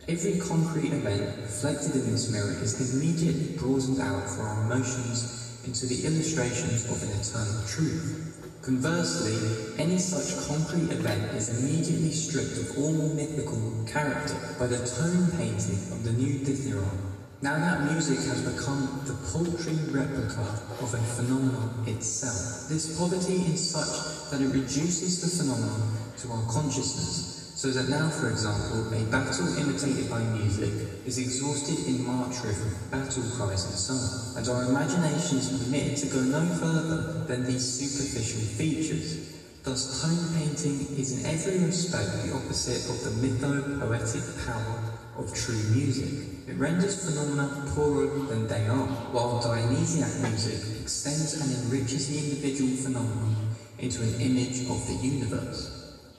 Every 0.07 0.37
concrete 0.37 0.93
event 0.93 1.41
reflected 1.41 1.97
in 1.97 2.13
this 2.13 2.29
mirror 2.29 2.53
is 2.61 2.77
immediately 2.77 3.57
broadened 3.57 4.01
out 4.01 4.29
for 4.29 4.43
our 4.43 4.65
emotions 4.65 5.42
into 5.65 5.87
the 5.87 6.05
illustrations 6.07 6.85
of 6.91 7.03
an 7.03 7.11
eternal 7.21 7.67
truth. 7.67 8.39
Conversely, 8.63 9.75
any 9.79 9.99
such 9.99 10.47
concrete 10.47 10.91
event 10.91 11.35
is 11.35 11.49
immediately 11.59 12.13
stripped 12.13 12.59
of 12.59 12.79
all 12.79 12.93
mythical 12.93 13.85
character 13.87 14.37
by 14.59 14.67
the 14.67 14.79
tone 14.87 15.31
painting 15.37 15.79
of 15.91 16.05
the 16.05 16.13
new 16.13 16.39
dithyramb. 16.45 17.13
Now 17.43 17.59
that 17.59 17.93
music 17.93 18.19
has 18.19 18.41
become 18.41 19.03
the 19.05 19.15
paltry 19.31 19.75
replica 19.91 20.47
of 20.81 20.95
a 20.95 20.99
phenomenon 20.99 21.85
itself, 21.87 22.69
this 22.69 22.97
poverty 22.97 23.43
is 23.53 23.71
such 23.71 24.31
that 24.31 24.41
it 24.41 24.55
reduces 24.55 25.21
the 25.21 25.43
phenomenon 25.43 25.99
to 26.19 26.31
our 26.31 26.47
consciousness 26.47 27.42
so 27.63 27.71
that 27.71 27.89
now, 27.89 28.11
for 28.11 28.29
example, 28.29 28.91
a 28.91 29.05
battle 29.07 29.47
imitated 29.55 30.11
by 30.11 30.19
music 30.35 30.75
is 31.07 31.17
exhausted 31.17 31.87
in 31.87 32.05
march 32.05 32.43
rhythm, 32.43 32.75
battle 32.91 33.23
cries 33.39 33.63
and 33.71 33.79
so 33.79 33.95
on, 33.95 34.37
and 34.37 34.49
our 34.51 34.65
imaginations 34.67 35.63
permit 35.63 35.97
to 35.97 36.07
go 36.11 36.19
no 36.27 36.43
further 36.59 37.23
than 37.31 37.47
these 37.47 37.63
superficial 37.63 38.43
features. 38.59 39.39
Thus, 39.63 40.03
tone 40.03 40.35
painting 40.35 40.99
is 40.99 41.23
in 41.23 41.25
every 41.31 41.65
respect 41.65 42.27
the 42.27 42.35
opposite 42.35 42.83
of 42.91 42.99
the 43.07 43.15
mytho-poetic 43.23 44.45
power 44.45 44.83
of 45.15 45.33
true 45.33 45.63
music. 45.71 46.11
It 46.49 46.59
renders 46.59 46.99
phenomena 47.07 47.71
poorer 47.77 48.27
than 48.27 48.49
they 48.49 48.67
are, 48.67 48.91
while 49.15 49.41
Dionysiac 49.41 50.19
music 50.19 50.83
extends 50.83 51.39
and 51.39 51.55
enriches 51.63 52.09
the 52.09 52.19
individual 52.19 52.75
phenomenon 52.75 53.55
into 53.79 54.03
an 54.03 54.21
image 54.21 54.67
of 54.67 54.85
the 54.89 54.95
universe. 54.95 55.72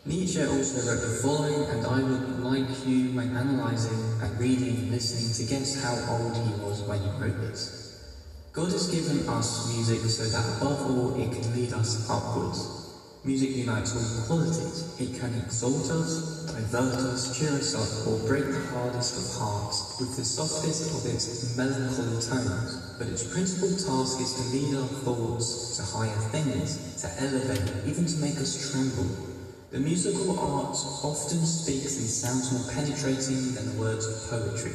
Nietzsche 0.05 0.43
also 0.43 0.83
wrote 0.83 1.00
the 1.00 1.15
following, 1.24 1.63
and 1.72 1.88
I 1.88 2.03
would 2.03 2.43
like 2.43 2.86
you, 2.86 3.15
when 3.15 3.33
analysing 3.38 4.19
and 4.22 4.38
reading 4.38 4.75
and 4.75 4.91
listening, 4.91 5.31
to 5.31 5.50
guess 5.50 5.81
how 5.81 5.95
old 6.12 6.36
he 6.36 6.60
was 6.60 6.83
when 6.83 7.00
he 7.00 7.07
wrote 7.24 7.39
this. 7.39 8.03
God 8.51 8.69
has 8.74 8.91
given 8.91 9.24
us 9.29 9.74
music 9.74 10.03
so 10.10 10.27
that 10.27 10.57
above 10.57 10.91
all 10.91 11.15
it 11.15 11.31
can 11.31 11.55
lead 11.55 11.72
us 11.72 12.10
upwards. 12.10 13.00
Music 13.24 13.55
unites 13.55 13.95
all 13.95 14.27
qualities. 14.27 15.00
It 15.00 15.17
can 15.17 15.39
exalt 15.39 15.89
us, 15.89 16.51
divert 16.51 17.00
us, 17.00 17.39
cheer 17.39 17.55
us 17.55 17.72
up, 17.72 18.05
or 18.05 18.27
break 18.27 18.43
the 18.43 18.60
hardest 18.75 19.15
of 19.15 19.39
hearts 19.39 19.95
with 20.01 20.17
the 20.17 20.25
softest 20.25 21.00
of 21.00 21.15
its 21.15 21.55
melancholy 21.55 22.19
tones. 22.19 22.75
But 23.00 23.07
its 23.07 23.24
principal 23.24 23.69
task 23.72 24.19
is 24.19 24.36
to 24.36 24.43
lead 24.51 24.75
our 24.75 24.91
thoughts 25.07 25.77
to 25.77 25.83
higher 25.95 26.19
things, 26.36 27.01
to 27.01 27.07
elevate, 27.24 27.88
even 27.88 28.05
to 28.05 28.17
make 28.17 28.36
us 28.36 28.69
tremble. 28.69 29.33
The 29.74 29.80
musical 29.80 30.38
art 30.38 30.77
often 31.01 31.44
speaks 31.48 31.98
in 31.98 32.06
sounds 32.06 32.51
more 32.51 32.72
penetrating 32.72 33.56
than 33.56 33.74
the 33.74 33.82
words 33.82 34.06
of 34.06 34.30
poetry, 34.30 34.72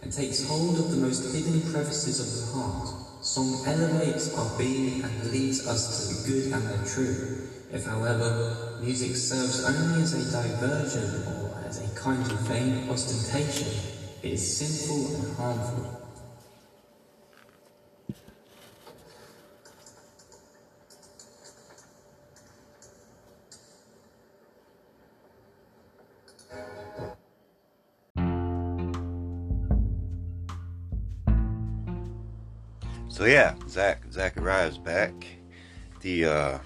and 0.00 0.12
takes 0.12 0.46
hold 0.46 0.78
of 0.78 0.92
the 0.92 0.96
most 0.96 1.34
hidden 1.34 1.60
crevices 1.72 2.20
of 2.20 2.30
the 2.38 2.56
heart. 2.56 2.88
Song 3.20 3.66
elevates 3.66 4.32
our 4.38 4.56
being 4.56 5.02
and 5.02 5.32
leads 5.32 5.66
us 5.66 5.90
to 5.90 6.14
the 6.14 6.28
good 6.30 6.52
and 6.52 6.62
the 6.68 6.88
true. 6.88 7.48
If, 7.72 7.86
however, 7.86 8.78
music 8.80 9.16
serves 9.16 9.64
only 9.64 10.02
as 10.02 10.14
a 10.14 10.30
diversion 10.30 11.26
or 11.34 11.58
as 11.66 11.82
a 11.82 11.92
kind 11.98 12.22
of 12.22 12.38
vain 12.42 12.88
ostentation, 12.88 13.66
it 14.22 14.34
is 14.34 14.56
sinful 14.56 15.16
and 15.16 15.36
harmful. 15.36 16.07
Yeah, 33.28 33.54
Zach 33.68 34.02
Zachariah's 34.10 34.78
back. 34.78 35.12
The 36.00 36.24
uh, 36.24 36.58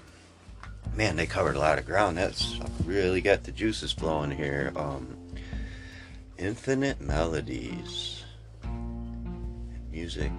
man, 0.95 1.15
they 1.15 1.25
covered 1.25 1.55
a 1.55 1.59
lot 1.59 1.79
of 1.79 1.85
ground. 1.85 2.17
That's 2.17 2.59
really 2.85 3.21
got 3.21 3.43
the 3.43 3.51
juices 3.51 3.91
flowing 3.91 4.31
here. 4.31 4.71
Um, 4.75 5.17
infinite 6.37 7.01
melodies, 7.01 8.23
music 9.91 10.31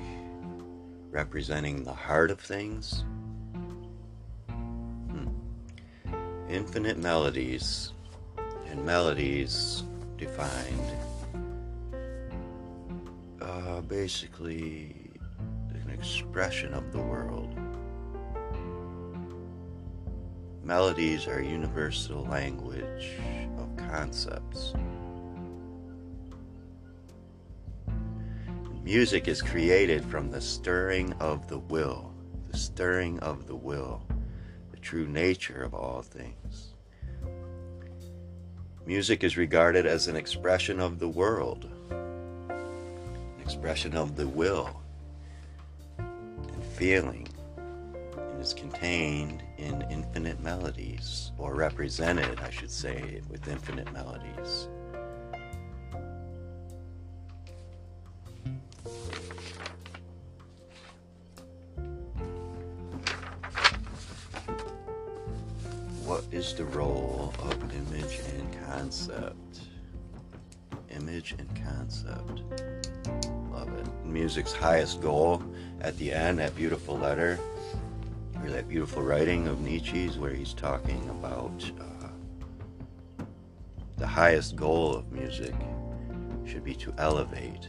representing 1.11 1.85
the 1.85 1.93
heart 1.93 2.31
of 2.31 2.41
things. 2.41 3.05
Hmm. 4.49 5.29
Infinite 6.49 6.99
melodies, 6.99 7.93
and 8.69 8.85
melodies 8.85 9.83
defined 10.17 10.93
uh, 13.41 13.81
basically 13.83 15.04
expression 16.05 16.75
of 16.75 16.93
the 16.93 17.01
world. 17.01 17.59
Melodies 20.63 21.27
are 21.27 21.41
universal 21.41 22.27
language 22.27 23.13
of 23.57 23.75
concepts. 23.79 24.75
Music 28.83 29.29
is 29.29 29.41
created 29.41 30.05
from 30.05 30.31
the 30.31 30.43
stirring 30.43 31.15
of 31.21 31.49
the 31.49 31.59
will, 31.59 32.13
the 32.51 32.59
stirring 32.59 33.19
of 33.21 33.47
the 33.47 33.57
will, 33.57 34.03
the 34.73 34.81
true 34.81 35.07
nature 35.07 35.63
of 35.63 35.73
all 35.73 36.03
things. 36.03 36.75
Music 38.85 39.25
is 39.25 39.39
regarded 39.39 39.87
as 39.87 40.07
an 40.07 40.17
expression 40.17 40.81
of 40.81 40.99
the 40.99 41.09
world, 41.09 41.67
an 41.89 43.41
expression 43.41 43.97
of 43.97 44.17
the 44.17 44.29
will, 44.29 44.84
feeling 46.75 47.29
and 47.57 48.41
is 48.41 48.53
contained 48.53 49.45
in 49.59 49.87
infinite 49.91 50.41
melodies, 50.41 51.31
or 51.39 51.55
represented, 51.55 52.41
I 52.41 52.51
should 52.51 52.71
say, 52.71 53.21
with 53.31 53.47
infinite 53.47 53.93
melodies. 53.93 54.69
What 66.05 66.25
is 66.33 66.55
the 66.55 66.65
role 66.65 67.33
of 67.39 67.55
image 67.73 68.21
and 68.37 68.67
concept? 68.67 69.61
Image 70.91 71.37
and 71.39 71.49
concept. 71.65 72.43
Love 73.53 73.73
it. 73.79 73.87
Music's 74.05 74.53
highest 74.53 75.01
goal 75.01 75.43
at 75.85 75.99
the 75.99 76.11
end, 76.11 76.39
that 76.39 76.57
beautiful 76.57 76.97
letter, 76.97 77.39
or 78.43 78.49
that 78.49 78.67
beautiful 78.67 79.03
writing 79.03 79.47
of 79.47 79.61
Nietzsche's, 79.61 80.17
where 80.17 80.33
he's 80.33 80.55
talking 80.55 81.07
about 81.11 81.71
uh, 81.79 83.25
the 83.99 84.07
highest 84.07 84.57
goal 84.57 84.95
of 84.95 85.13
music 85.13 85.55
should 86.47 86.65
be 86.65 86.75
to 86.77 86.95
elevate, 86.97 87.69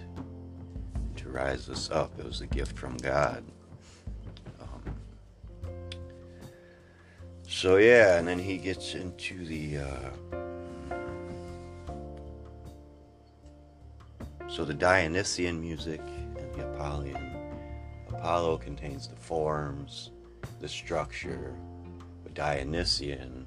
to 1.17 1.27
rise 1.27 1.69
us 1.69 1.91
up. 1.91 2.17
It 2.17 2.25
was 2.25 2.39
a 2.39 2.47
gift 2.47 2.77
from 2.77 2.95
God. 2.97 3.43
Um, 4.61 4.95
so 7.45 7.75
yeah, 7.75 8.17
and 8.17 8.25
then 8.25 8.39
he 8.39 8.57
gets 8.57 8.95
into 8.95 9.45
the. 9.45 9.79
Uh, 9.79 10.09
so 14.47 14.63
the 14.63 14.73
Dionysian 14.73 15.59
music 15.59 15.99
and 16.37 16.53
the 16.53 16.61
Apollonian 16.61 17.44
Apollo 18.25 18.57
contains 18.57 19.07
the 19.07 19.15
forms, 19.15 20.09
the 20.59 20.67
structure, 20.67 21.53
but 22.23 22.33
Dionysian 22.33 23.45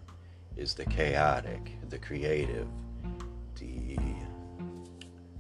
is 0.57 0.73
the 0.73 0.85
chaotic, 0.85 1.73
the 1.89 1.99
creative, 1.99 2.69
the, 3.59 3.99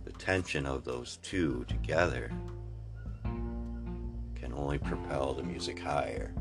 the 0.05 0.11
tension 0.15 0.67
of 0.67 0.83
those 0.83 1.19
two 1.23 1.65
together 1.69 2.33
can 4.35 4.53
only 4.57 4.77
propel 4.77 5.35
the 5.35 5.45
music 5.45 5.79
higher. 5.79 6.35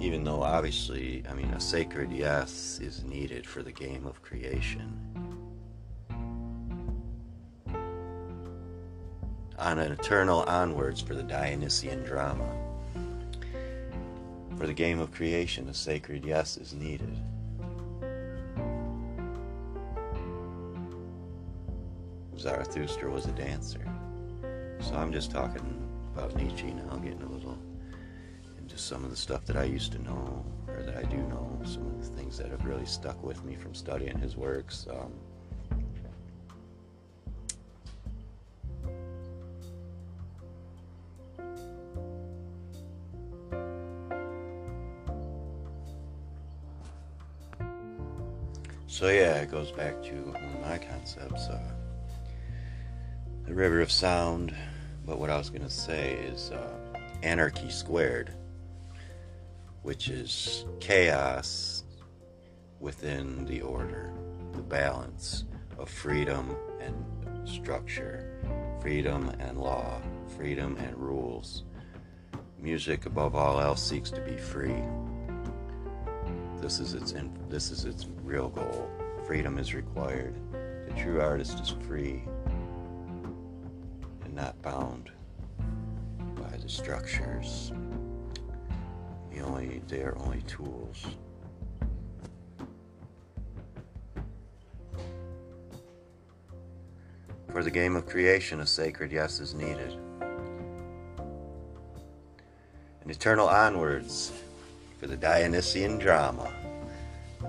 Even 0.00 0.24
though, 0.24 0.42
obviously, 0.42 1.22
I 1.28 1.34
mean, 1.34 1.50
a 1.50 1.60
sacred 1.60 2.10
yes 2.10 2.80
is 2.80 3.04
needed 3.04 3.46
for 3.46 3.62
the 3.62 3.72
game 3.72 4.06
of 4.06 4.22
creation. 4.22 5.05
On 9.58 9.78
an 9.78 9.92
eternal 9.92 10.42
onwards 10.42 11.00
for 11.00 11.14
the 11.14 11.22
Dionysian 11.22 12.02
drama. 12.02 12.46
For 14.56 14.66
the 14.66 14.72
game 14.74 15.00
of 15.00 15.12
creation, 15.12 15.68
a 15.68 15.74
sacred 15.74 16.24
yes 16.24 16.56
is 16.56 16.72
needed. 16.72 17.16
Zarathustra 22.38 23.10
was 23.10 23.26
a 23.26 23.32
dancer. 23.32 23.84
So 24.80 24.94
I'm 24.94 25.12
just 25.12 25.30
talking 25.30 25.82
about 26.14 26.36
Nietzsche 26.36 26.72
now, 26.72 26.96
getting 26.96 27.22
a 27.22 27.28
little 27.28 27.58
into 28.58 28.78
some 28.78 29.04
of 29.04 29.10
the 29.10 29.16
stuff 29.16 29.44
that 29.46 29.56
I 29.56 29.64
used 29.64 29.92
to 29.92 30.02
know, 30.02 30.44
or 30.68 30.82
that 30.82 30.96
I 30.96 31.02
do 31.02 31.16
know, 31.16 31.58
some 31.64 31.86
of 31.86 31.98
the 31.98 32.16
things 32.16 32.38
that 32.38 32.50
have 32.50 32.64
really 32.64 32.86
stuck 32.86 33.22
with 33.22 33.44
me 33.44 33.56
from 33.56 33.74
studying 33.74 34.18
his 34.18 34.36
works. 34.36 34.86
Um, 34.90 35.12
It 49.46 49.52
goes 49.52 49.70
back 49.70 50.02
to 50.02 50.12
one 50.12 50.42
of 50.42 50.60
my 50.60 50.76
concepts, 50.76 51.46
uh, 51.46 51.70
the 53.44 53.54
river 53.54 53.80
of 53.80 53.92
sound. 53.92 54.52
But 55.06 55.20
what 55.20 55.30
I 55.30 55.38
was 55.38 55.50
gonna 55.50 55.70
say 55.70 56.14
is 56.14 56.50
uh, 56.50 56.76
anarchy 57.22 57.70
squared, 57.70 58.32
which 59.82 60.08
is 60.08 60.64
chaos 60.80 61.84
within 62.80 63.44
the 63.44 63.60
order, 63.60 64.12
the 64.52 64.62
balance 64.62 65.44
of 65.78 65.88
freedom 65.88 66.56
and 66.80 67.48
structure, 67.48 68.42
freedom 68.82 69.28
and 69.38 69.60
law, 69.60 70.02
freedom 70.36 70.76
and 70.78 70.96
rules. 70.96 71.62
Music, 72.58 73.06
above 73.06 73.36
all 73.36 73.60
else, 73.60 73.80
seeks 73.80 74.10
to 74.10 74.20
be 74.22 74.36
free. 74.36 74.82
This 76.60 76.80
is 76.80 76.94
its 76.94 77.14
this 77.48 77.70
is 77.70 77.84
its 77.84 78.08
real 78.24 78.48
goal. 78.48 78.90
Freedom 79.26 79.58
is 79.58 79.74
required. 79.74 80.36
The 80.52 80.94
true 80.96 81.20
artist 81.20 81.58
is 81.58 81.70
free 81.88 82.22
and 84.24 84.32
not 84.32 84.62
bound 84.62 85.10
by 86.36 86.56
the 86.56 86.68
structures. 86.68 87.72
The 89.32 89.40
only 89.40 89.82
they 89.88 90.02
are 90.02 90.16
only 90.18 90.42
tools. 90.42 91.04
For 97.50 97.64
the 97.64 97.70
game 97.70 97.96
of 97.96 98.06
creation, 98.06 98.60
a 98.60 98.66
sacred 98.66 99.10
yes 99.10 99.40
is 99.40 99.54
needed. 99.54 99.98
And 103.00 103.10
eternal 103.10 103.48
onwards 103.48 104.30
for 105.00 105.08
the 105.08 105.16
Dionysian 105.16 105.98
drama. 105.98 106.52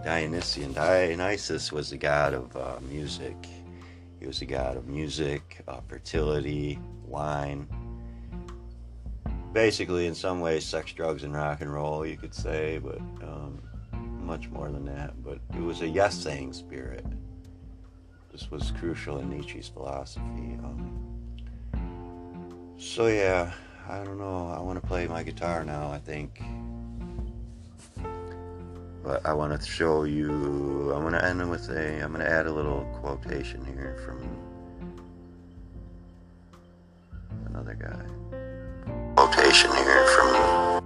Dionysian, 0.08 0.72
Dionysus 0.72 1.74
was 1.74 1.90
the 1.90 1.98
god 1.98 2.34
of 2.34 2.56
uh, 2.56 2.78
music. 2.90 3.36
He 4.22 4.26
was 4.26 4.40
the 4.40 4.46
god 4.46 4.78
of 4.78 4.88
music, 4.88 5.62
uh, 5.68 5.82
fertility, 5.86 6.80
wine. 7.06 7.68
Basically, 9.52 10.08
in 10.08 10.16
some 10.16 10.40
ways, 10.40 10.64
sex, 10.66 10.94
drugs, 10.94 11.24
and 11.24 11.34
rock 11.34 11.60
and 11.60 11.74
roll, 11.74 12.06
you 12.06 12.16
could 12.16 12.34
say, 12.34 12.78
but 12.78 13.00
um, 13.22 13.62
much 14.22 14.48
more 14.48 14.70
than 14.70 14.86
that. 14.86 15.22
But 15.22 15.40
it 15.54 15.62
was 15.62 15.82
a 15.82 15.88
yes 15.90 16.16
saying 16.16 16.54
spirit. 16.54 17.06
This 18.32 18.50
was 18.50 18.72
crucial 18.80 19.20
in 19.20 19.30
Nietzsche's 19.30 19.68
philosophy. 19.68 20.58
Um, 20.64 21.04
so, 22.78 23.08
yeah, 23.08 23.52
I 23.90 24.06
don't 24.06 24.20
know. 24.20 24.54
I 24.58 24.62
want 24.62 24.82
to 24.82 24.88
play 24.88 25.06
my 25.06 25.24
guitar 25.24 25.66
now, 25.66 25.92
I 25.92 26.00
think. 26.00 26.42
But 29.08 29.26
I 29.26 29.32
want 29.32 29.58
to 29.58 29.66
show 29.66 30.04
you, 30.04 30.92
I'm 30.94 31.00
going 31.00 31.14
to 31.14 31.24
end 31.24 31.50
with 31.50 31.70
a, 31.70 32.04
I'm 32.04 32.12
going 32.12 32.26
to 32.26 32.30
add 32.30 32.46
a 32.46 32.52
little 32.52 32.84
quotation 33.00 33.64
here 33.64 33.96
from 34.04 34.20
another 37.46 37.74
guy. 37.74 38.04
Quotation 39.16 39.74
here 39.74 40.06
from. 40.08 40.84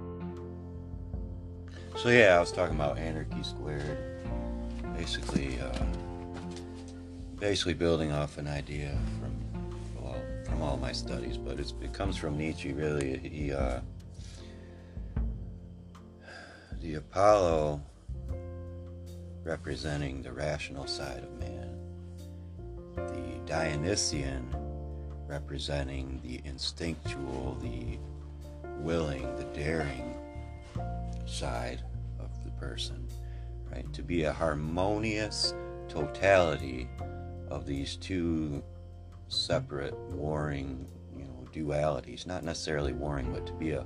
So, 1.96 2.10
yeah, 2.10 2.36
I 2.36 2.38
was 2.38 2.52
talking 2.52 2.76
about 2.76 2.96
anarchy 2.96 3.42
squared. 3.42 3.98
Basically, 4.96 5.58
uh, 5.58 5.84
basically 7.40 7.74
building 7.74 8.12
off 8.12 8.38
an 8.38 8.46
idea 8.46 8.96
from 9.18 9.34
well 10.00 10.22
from 10.44 10.62
all 10.62 10.76
my 10.76 10.92
studies, 10.92 11.36
but 11.36 11.58
it 11.58 11.92
comes 11.92 12.16
from 12.16 12.38
Nietzsche. 12.38 12.72
Really, 12.72 13.18
he 13.18 13.52
uh, 13.52 13.80
the 16.80 16.94
Apollo 16.94 17.82
representing 19.44 20.22
the 20.22 20.32
rational 20.32 20.86
side 20.86 21.22
of 21.24 21.38
man, 21.38 21.76
the 22.96 23.40
Dionysian 23.46 24.54
representing 25.26 26.20
the 26.22 26.40
instinctual, 26.44 27.56
the 27.60 27.98
willing, 28.78 29.34
the 29.36 29.44
daring 29.54 30.14
side 31.26 31.82
of 32.20 32.30
the 32.44 32.50
person, 32.52 33.06
right? 33.70 33.90
To 33.94 34.02
be 34.02 34.24
a 34.24 34.32
harmonious 34.32 35.54
totality 35.88 36.88
of 37.48 37.66
these 37.66 37.96
two 37.96 38.62
separate 39.28 39.98
warring, 40.10 40.86
you 41.16 41.24
know, 41.24 41.46
dualities, 41.52 42.26
not 42.26 42.44
necessarily 42.44 42.92
warring, 42.92 43.32
but 43.32 43.46
to 43.46 43.52
be 43.54 43.72
a 43.72 43.84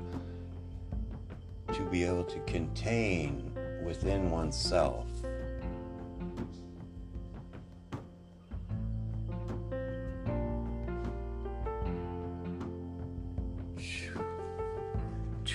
to 1.73 1.83
be 1.91 2.05
able 2.05 2.25
to 2.25 2.39
contain 2.41 3.53
within 3.85 4.31
oneself 4.31 5.07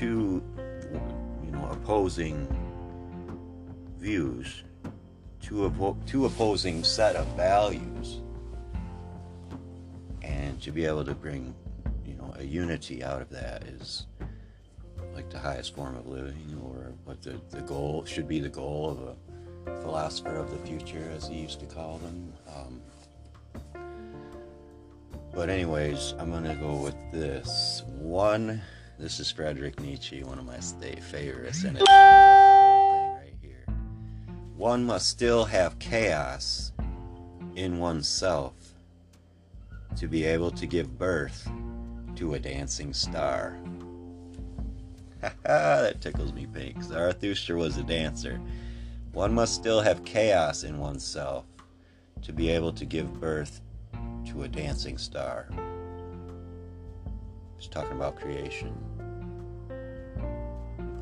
two 0.02 0.42
you 1.46 1.52
know 1.52 1.70
opposing 1.70 2.48
views 4.00 4.64
two, 5.40 5.70
oppo- 5.70 5.96
two 6.08 6.26
opposing 6.26 6.84
set 6.84 7.16
of 7.16 7.28
values 7.38 8.20
and 10.24 10.60
to 10.60 10.72
be 10.72 10.86
able 10.86 11.06
to 11.06 11.14
bring 11.14 11.54
you 12.04 12.16
know 12.16 12.34
a 12.40 12.44
unity 12.44 13.04
out 13.04 13.22
of 13.22 13.30
that 13.30 13.62
is 13.66 14.08
like 15.14 15.30
the 15.30 15.38
highest 15.38 15.76
form 15.76 15.96
of 15.96 16.08
living 16.08 16.60
or 16.64 16.94
what 17.06 17.22
the, 17.22 17.40
the 17.52 17.62
goal 17.62 18.04
should 18.04 18.28
be 18.28 18.40
the 18.40 18.50
goal 18.50 18.90
of 18.90 19.72
a 19.72 19.82
philosopher 19.82 20.36
of 20.36 20.50
the 20.50 20.68
future 20.68 21.12
as 21.16 21.28
he 21.28 21.36
used 21.36 21.60
to 21.60 21.68
call 21.68 22.00
them. 22.00 22.34
Um, 22.56 22.82
but 25.32 25.52
anyways 25.52 26.16
i'm 26.18 26.32
gonna 26.32 26.56
go 26.56 26.74
with 26.78 26.96
this. 27.12 27.84
One 28.00 28.64
this 29.02 29.20
is 29.20 29.32
frederick 29.32 29.80
nietzsche 29.80 30.24
one 30.24 30.38
of 30.38 30.46
my 30.46 30.60
state 30.60 31.04
favorites 31.04 31.64
and 31.64 31.76
thing 31.76 31.86
right 31.88 33.34
here. 33.42 33.66
one 34.56 34.86
must 34.86 35.10
still 35.10 35.44
have 35.44 35.78
chaos 35.80 36.72
in 37.56 37.80
oneself 37.80 38.54
to 39.96 40.08
be 40.08 40.24
able 40.24 40.52
to 40.52 40.66
give 40.66 40.98
birth 40.98 41.50
to 42.16 42.36
a 42.36 42.40
dancing 42.40 42.94
star. 42.94 43.58
that 45.44 46.02
tickles 46.02 46.34
me 46.34 46.48
pink. 46.48 46.82
Zarathustra 46.84 47.58
was 47.58 47.78
a 47.78 47.84
dancer. 47.84 48.40
One 49.14 49.34
must 49.34 49.56
still 49.56 49.82
have 49.82 50.06
chaos 50.06 50.64
in 50.64 50.80
oneself 50.80 51.46
to 52.22 52.32
be 52.32 52.50
able 52.50 52.72
to 52.74 52.86
give 52.86 53.20
birth 53.20 53.62
to 54.28 54.44
a 54.44 54.48
dancing 54.48 54.98
star. 54.98 55.50
He's 57.58 57.68
talking 57.68 57.98
about 57.98 58.16
creation. 58.16 58.74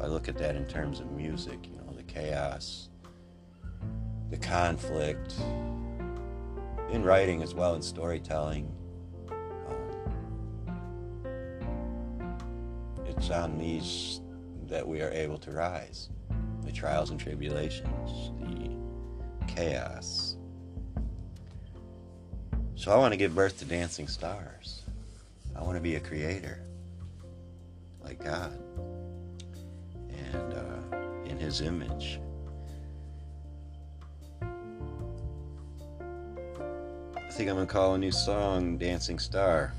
I 0.02 0.08
look 0.08 0.28
at 0.30 0.38
that 0.38 0.56
in 0.56 0.66
terms 0.66 1.00
of 1.00 1.12
music, 1.12 1.60
you 1.68 1.78
know, 1.78 1.94
the 1.96 2.04
chaos 2.04 2.90
the 4.30 4.38
conflict 4.38 5.36
in 6.92 7.04
writing 7.04 7.42
as 7.42 7.56
well 7.56 7.76
in 7.76 7.82
storytelling. 7.82 8.72
Um, 9.30 9.76
it's 13.08 13.30
on 13.32 13.58
these 13.58 14.22
that 14.68 14.88
we 14.88 15.02
are 15.02 15.10
able 15.12 15.38
to 15.40 15.52
rise 15.52 16.10
the 16.64 16.72
trials 16.72 17.10
and 17.10 17.20
tribulations, 17.20 18.32
the 18.40 18.70
chaos. 19.48 20.36
So 22.76 22.92
I 22.92 22.98
want 22.98 23.14
to 23.14 23.18
give 23.18 23.34
birth 23.34 23.58
to 23.60 23.66
dancing 23.66 24.08
stars. 24.08 24.84
I 25.56 25.64
want 25.64 25.76
to 25.76 25.82
be 25.82 25.96
a 25.96 26.00
creator 26.00 26.64
like 28.04 28.24
God 28.24 28.58
His 31.40 31.62
image. 31.62 32.20
I 37.16 37.32
think 37.32 37.50
I'm 37.50 37.56
gonna 37.56 37.66
call 37.66 37.96
a 37.96 37.98
new 37.98 38.12
song 38.12 38.78
Dancing 38.78 39.18
Star. 39.18 39.74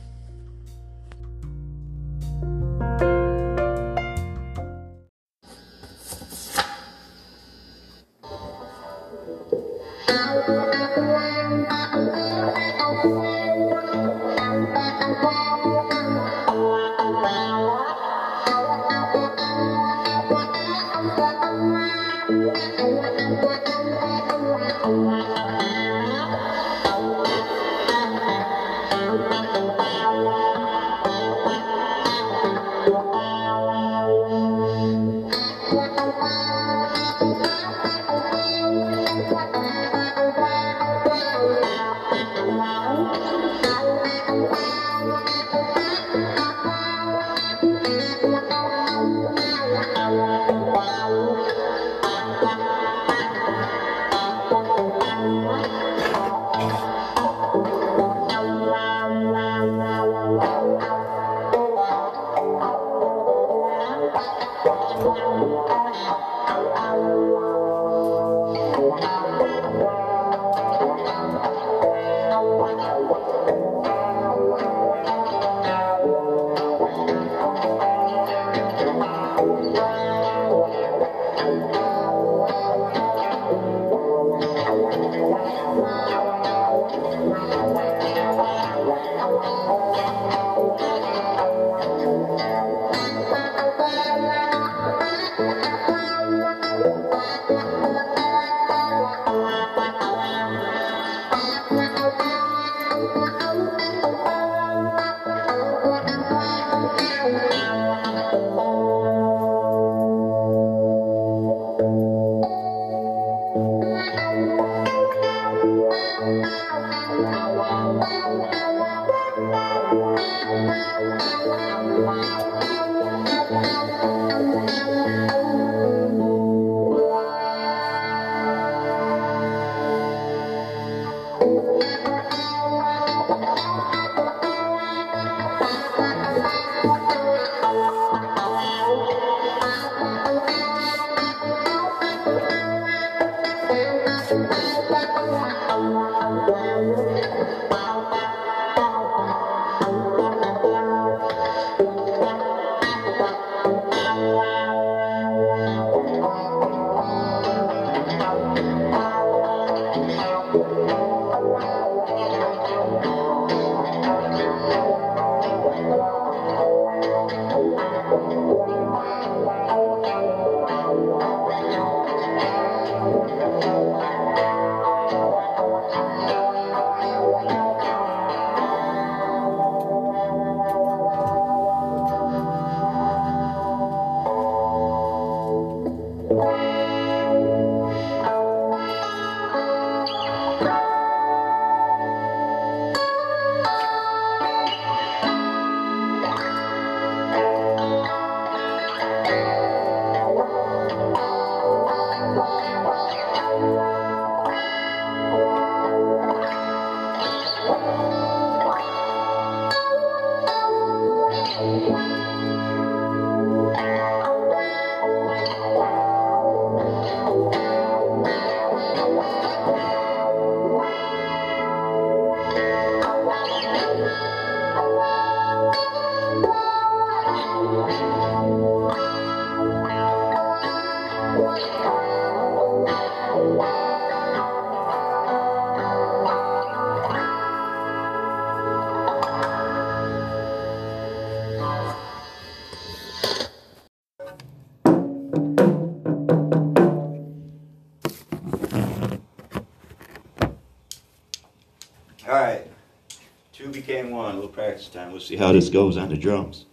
We'll 255.21 255.27
see 255.27 255.37
how 255.37 255.53
this 255.53 255.69
goes 255.69 255.99
on 255.99 256.09
the 256.09 256.17
drums. 256.17 256.65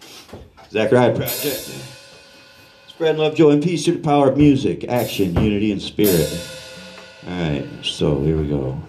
Zachariah 0.71 1.13
Project. 1.13 1.69
Spread 2.88 3.17
love, 3.17 3.36
joy, 3.36 3.51
and 3.51 3.62
peace 3.62 3.83
through 3.83 3.95
the 3.95 3.99
power 3.99 4.29
of 4.29 4.38
music, 4.38 4.86
action, 4.88 5.36
unity, 5.36 5.73
and 5.73 5.81
spirit. 5.81 6.49
All 7.27 7.33
right, 7.33 7.67
so 7.83 8.21
here 8.21 8.38
we 8.38 8.47
go. 8.47 8.81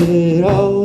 It 0.00 0.44
all. 0.44 0.77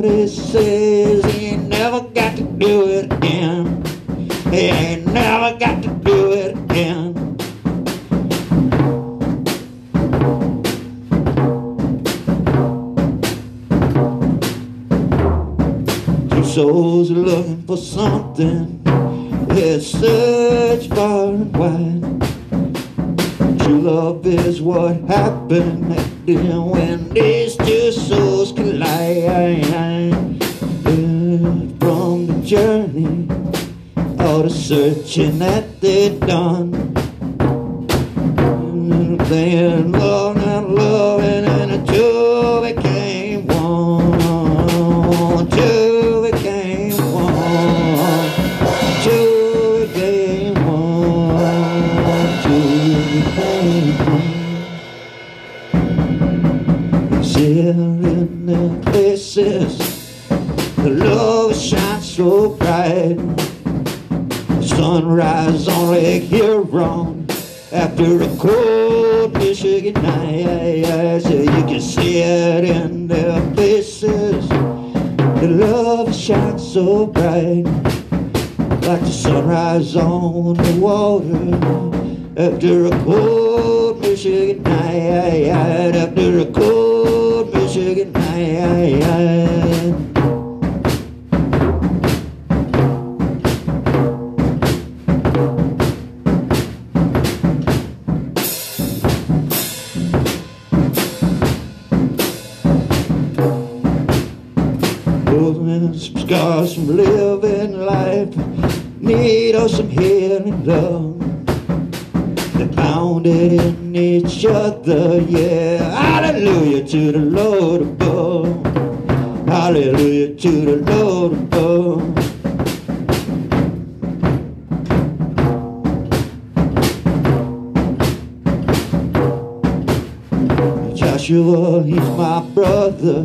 Joshua, 131.23 131.81
he's 131.83 132.09
my 132.17 132.41
brother, 132.53 133.19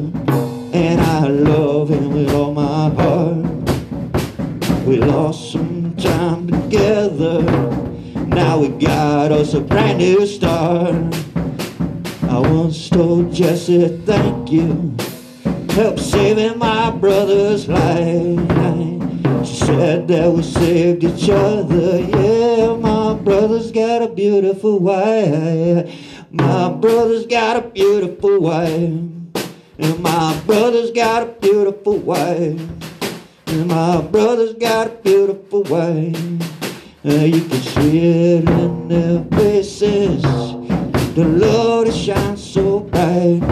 and 0.73 1.01
I 1.01 1.27
love 1.27 1.89
him 1.89 2.13
with 2.13 2.33
all 2.33 2.55
my 2.55 2.91
heart. 2.91 4.87
We 4.87 4.99
lost 4.99 5.51
some 5.51 5.97
time 5.97 6.47
together, 6.47 7.43
now 8.29 8.61
we 8.61 8.69
got 8.69 9.33
us 9.33 9.55
a 9.55 9.61
brand 9.61 9.99
new 9.99 10.25
start. 10.29 10.95
I 12.23 12.39
once 12.39 12.89
told 12.89 13.35
Jesse, 13.35 13.89
thank 14.07 14.53
you, 14.53 14.95
help 15.71 15.99
saving 15.99 16.57
my 16.57 16.93
brother's 16.93 17.67
life. 17.67 18.39
She 19.45 19.57
said 19.57 20.07
that 20.07 20.31
we 20.33 20.45
saved 20.45 21.03
each 21.03 21.29
other, 21.29 21.99
yeah, 21.99 22.77
my 22.77 23.15
brother's 23.15 23.73
got 23.73 24.03
a 24.03 24.09
beautiful 24.09 24.79
wife. 24.79 26.08
My 26.31 26.71
brother's 26.71 27.25
got 27.25 27.57
a 27.57 27.63
beautiful 27.63 28.39
wife. 28.39 29.01
And 29.79 29.99
my 30.01 30.39
brother's 30.45 30.91
got 30.91 31.23
a 31.23 31.27
beautiful 31.27 31.97
wife. 31.97 32.61
And 33.47 33.67
my 33.67 34.03
brother's 34.03 34.53
got 34.53 34.89
a 34.89 34.91
beautiful 34.91 35.63
wife. 35.63 36.17
Uh, 37.03 37.25
you 37.25 37.41
can 37.49 37.63
see 37.63 37.99
it 38.37 38.47
in 38.47 38.89
their 38.89 39.25
faces. 39.39 40.21
The 41.15 41.25
Lord 41.25 41.95
shines 41.95 42.45
so 42.45 42.81
bright. 42.81 43.43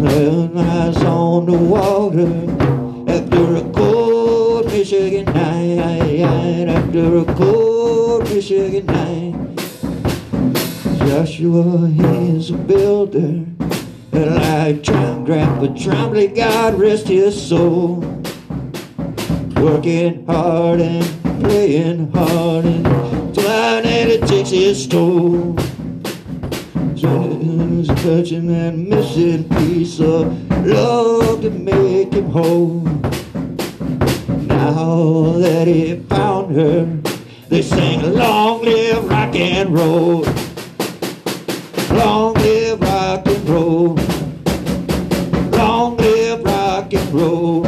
Eyes 0.00 0.96
on 1.02 1.44
the 1.44 1.58
water. 1.58 2.32
After 3.12 3.56
a 3.56 3.70
cold 3.74 4.64
Michigan 4.66 5.26
night. 5.26 6.20
After 6.70 7.18
a 7.18 7.24
cold 7.34 8.22
Michigan 8.30 8.86
night. 8.86 9.57
Joshua, 11.08 11.88
he's 11.88 12.50
a 12.50 12.52
builder. 12.52 13.46
And 14.12 14.34
like 14.34 14.84
Trump, 14.84 15.24
Grandpa 15.24 15.68
Trombley, 15.68 16.36
God 16.36 16.78
rest 16.78 17.08
his 17.08 17.48
soul. 17.48 18.00
Working 19.56 20.26
hard 20.26 20.82
and 20.82 21.40
playing 21.40 22.12
hard 22.12 22.66
and 22.66 23.34
flying 23.34 23.86
and 23.86 24.10
it 24.10 24.28
takes 24.28 24.50
his 24.50 24.86
toll. 24.86 25.54
Just 26.94 27.88
touching 28.04 28.48
that 28.48 28.74
missing 28.76 29.48
piece 29.48 30.00
of 30.00 30.26
love 30.66 31.40
to 31.40 31.48
make 31.48 32.12
him 32.12 32.28
whole. 32.28 32.82
Now 34.44 35.38
that 35.38 35.66
he 35.66 36.00
found 36.00 36.54
her, 36.54 36.84
they 37.48 37.62
sing 37.62 38.12
long 38.12 38.62
live 38.62 39.08
rock 39.08 39.34
and 39.34 39.72
roll. 39.72 40.26
Long 41.98 42.34
live 42.34 42.80
rock 42.80 43.26
and 43.26 43.48
roll. 43.48 43.98
Long 45.50 45.96
live 45.96 46.44
rock 46.44 46.94
and 46.94 47.12
roll. 47.12 47.62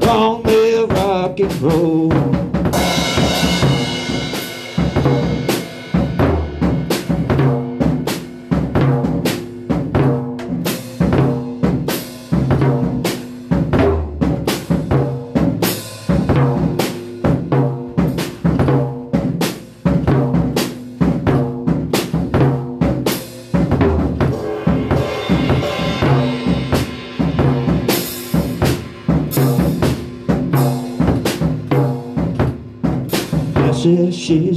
Long 0.00 0.42
live 0.44 0.90
rock 0.90 1.40
and 1.40 1.60
roll. 1.60 2.35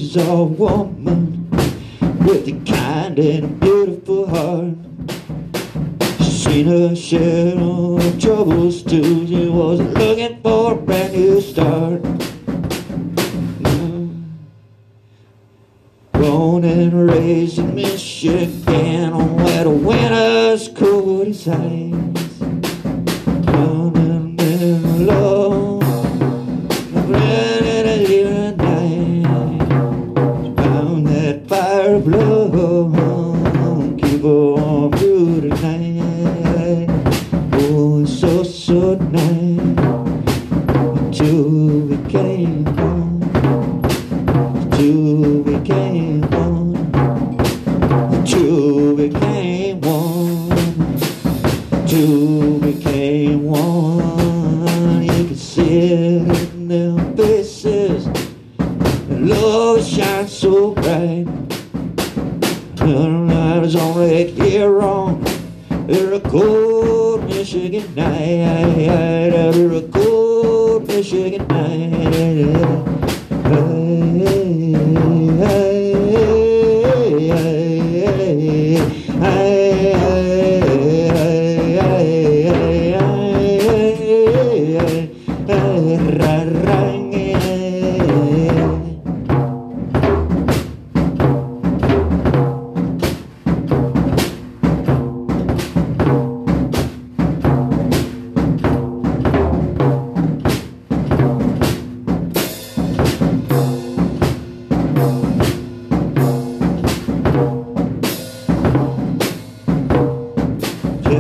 Says 0.10 0.24
she's 0.24 0.28
a 0.28 1.39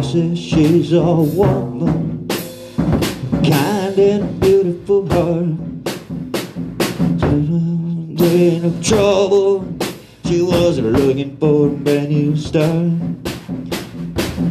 Jessie, 0.02 0.34
she's 0.34 0.93
a 0.93 1.04
woman, 1.04 2.26
kind 3.43 4.00
and 4.00 4.39
beautiful 4.39 5.06
heart. 5.10 5.43
In 8.22 8.82
trouble, 8.82 9.68
she 10.24 10.41
wasn't 10.41 10.93
looking 10.93 11.36
for 11.36 11.68
a 11.68 11.72
brand 11.72 12.10
new 12.12 12.38
start. 12.38 12.93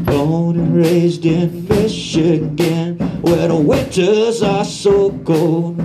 Born 0.04 0.58
and 0.58 0.76
raised 0.76 1.24
in 1.24 1.66
Michigan, 1.66 2.98
where 3.22 3.48
the 3.48 3.56
winters 3.56 4.42
are 4.42 4.66
so 4.66 5.18
cold. 5.24 5.78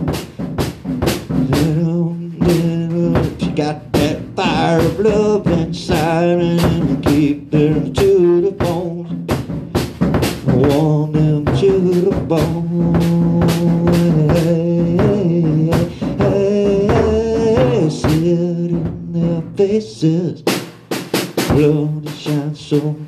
She 3.40 3.52
got 3.52 3.94
that 3.94 4.20
fire 4.36 4.80
of 4.80 5.00
love 5.00 5.53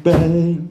bright. 0.06 0.62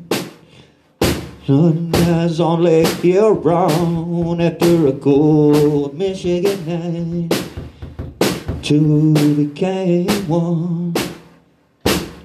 Sunrise 1.45 2.39
only 2.39 2.85
here 3.03 3.25
around 3.25 4.41
after 4.41 4.87
a 4.87 4.93
cold 4.93 5.99
Michigan 5.99 6.61
night. 6.65 7.33
Two 8.63 9.13
became 9.35 10.09
one. 10.29 10.95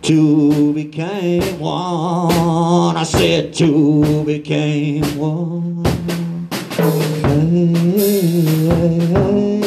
Two 0.03 0.71
became 0.73 1.59
one. 1.59 2.95
I 2.95 3.03
said 3.03 3.55
two 3.55 4.23
became 4.23 5.17
one. 5.17 5.83
Hey, 6.77 7.09
hey, 7.23 8.19
hey, 9.09 9.58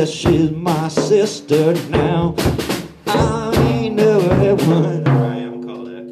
Jessie, 0.00 0.12
she's 0.12 0.50
my 0.52 0.88
sister 0.88 1.74
now. 1.90 2.34
I 3.06 3.52
ain't 3.54 3.96
never 3.96 4.34
had 4.34 4.66
one. 4.66 5.06
I 5.06 5.36
am 5.40 5.62
called 5.62 5.88
that. 5.88 6.06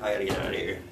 I 0.00 0.12
gotta 0.12 0.24
get 0.24 0.38
out 0.38 0.46
of 0.46 0.54
here. 0.54 0.82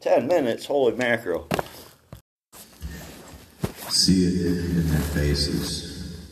Ten 0.00 0.26
minutes, 0.26 0.66
holy 0.66 0.96
mackerel. 0.96 1.46
See 3.88 4.24
it 4.24 4.64
in 4.64 4.90
their 4.90 5.00
faces. 5.00 6.26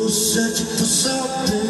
souls 0.09 0.35
searching 0.35 0.67
for 0.67 0.85
something 0.85 1.66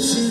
for 0.00 0.29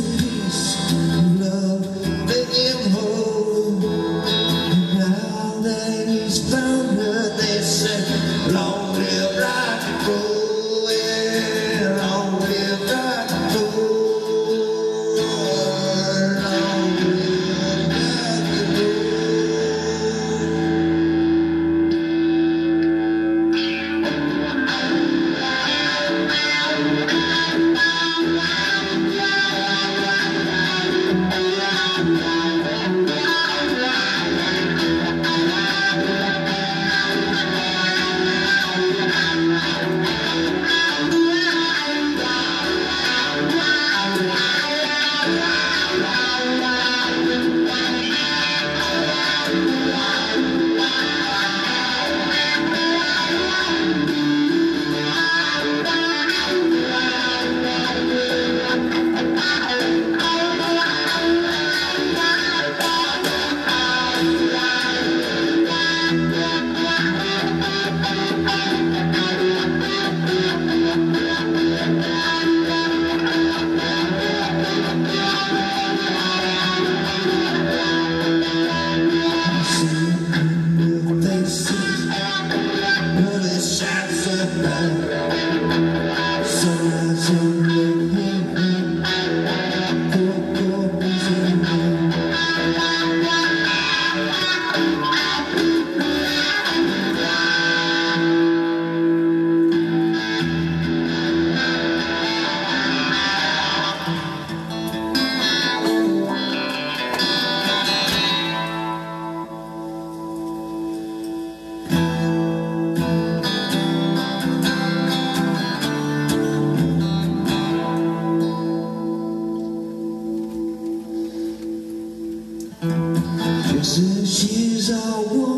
Just 123.80 124.00
as 124.00 124.40
she's 124.40 124.90
a 124.90 125.22
woman 125.22 125.49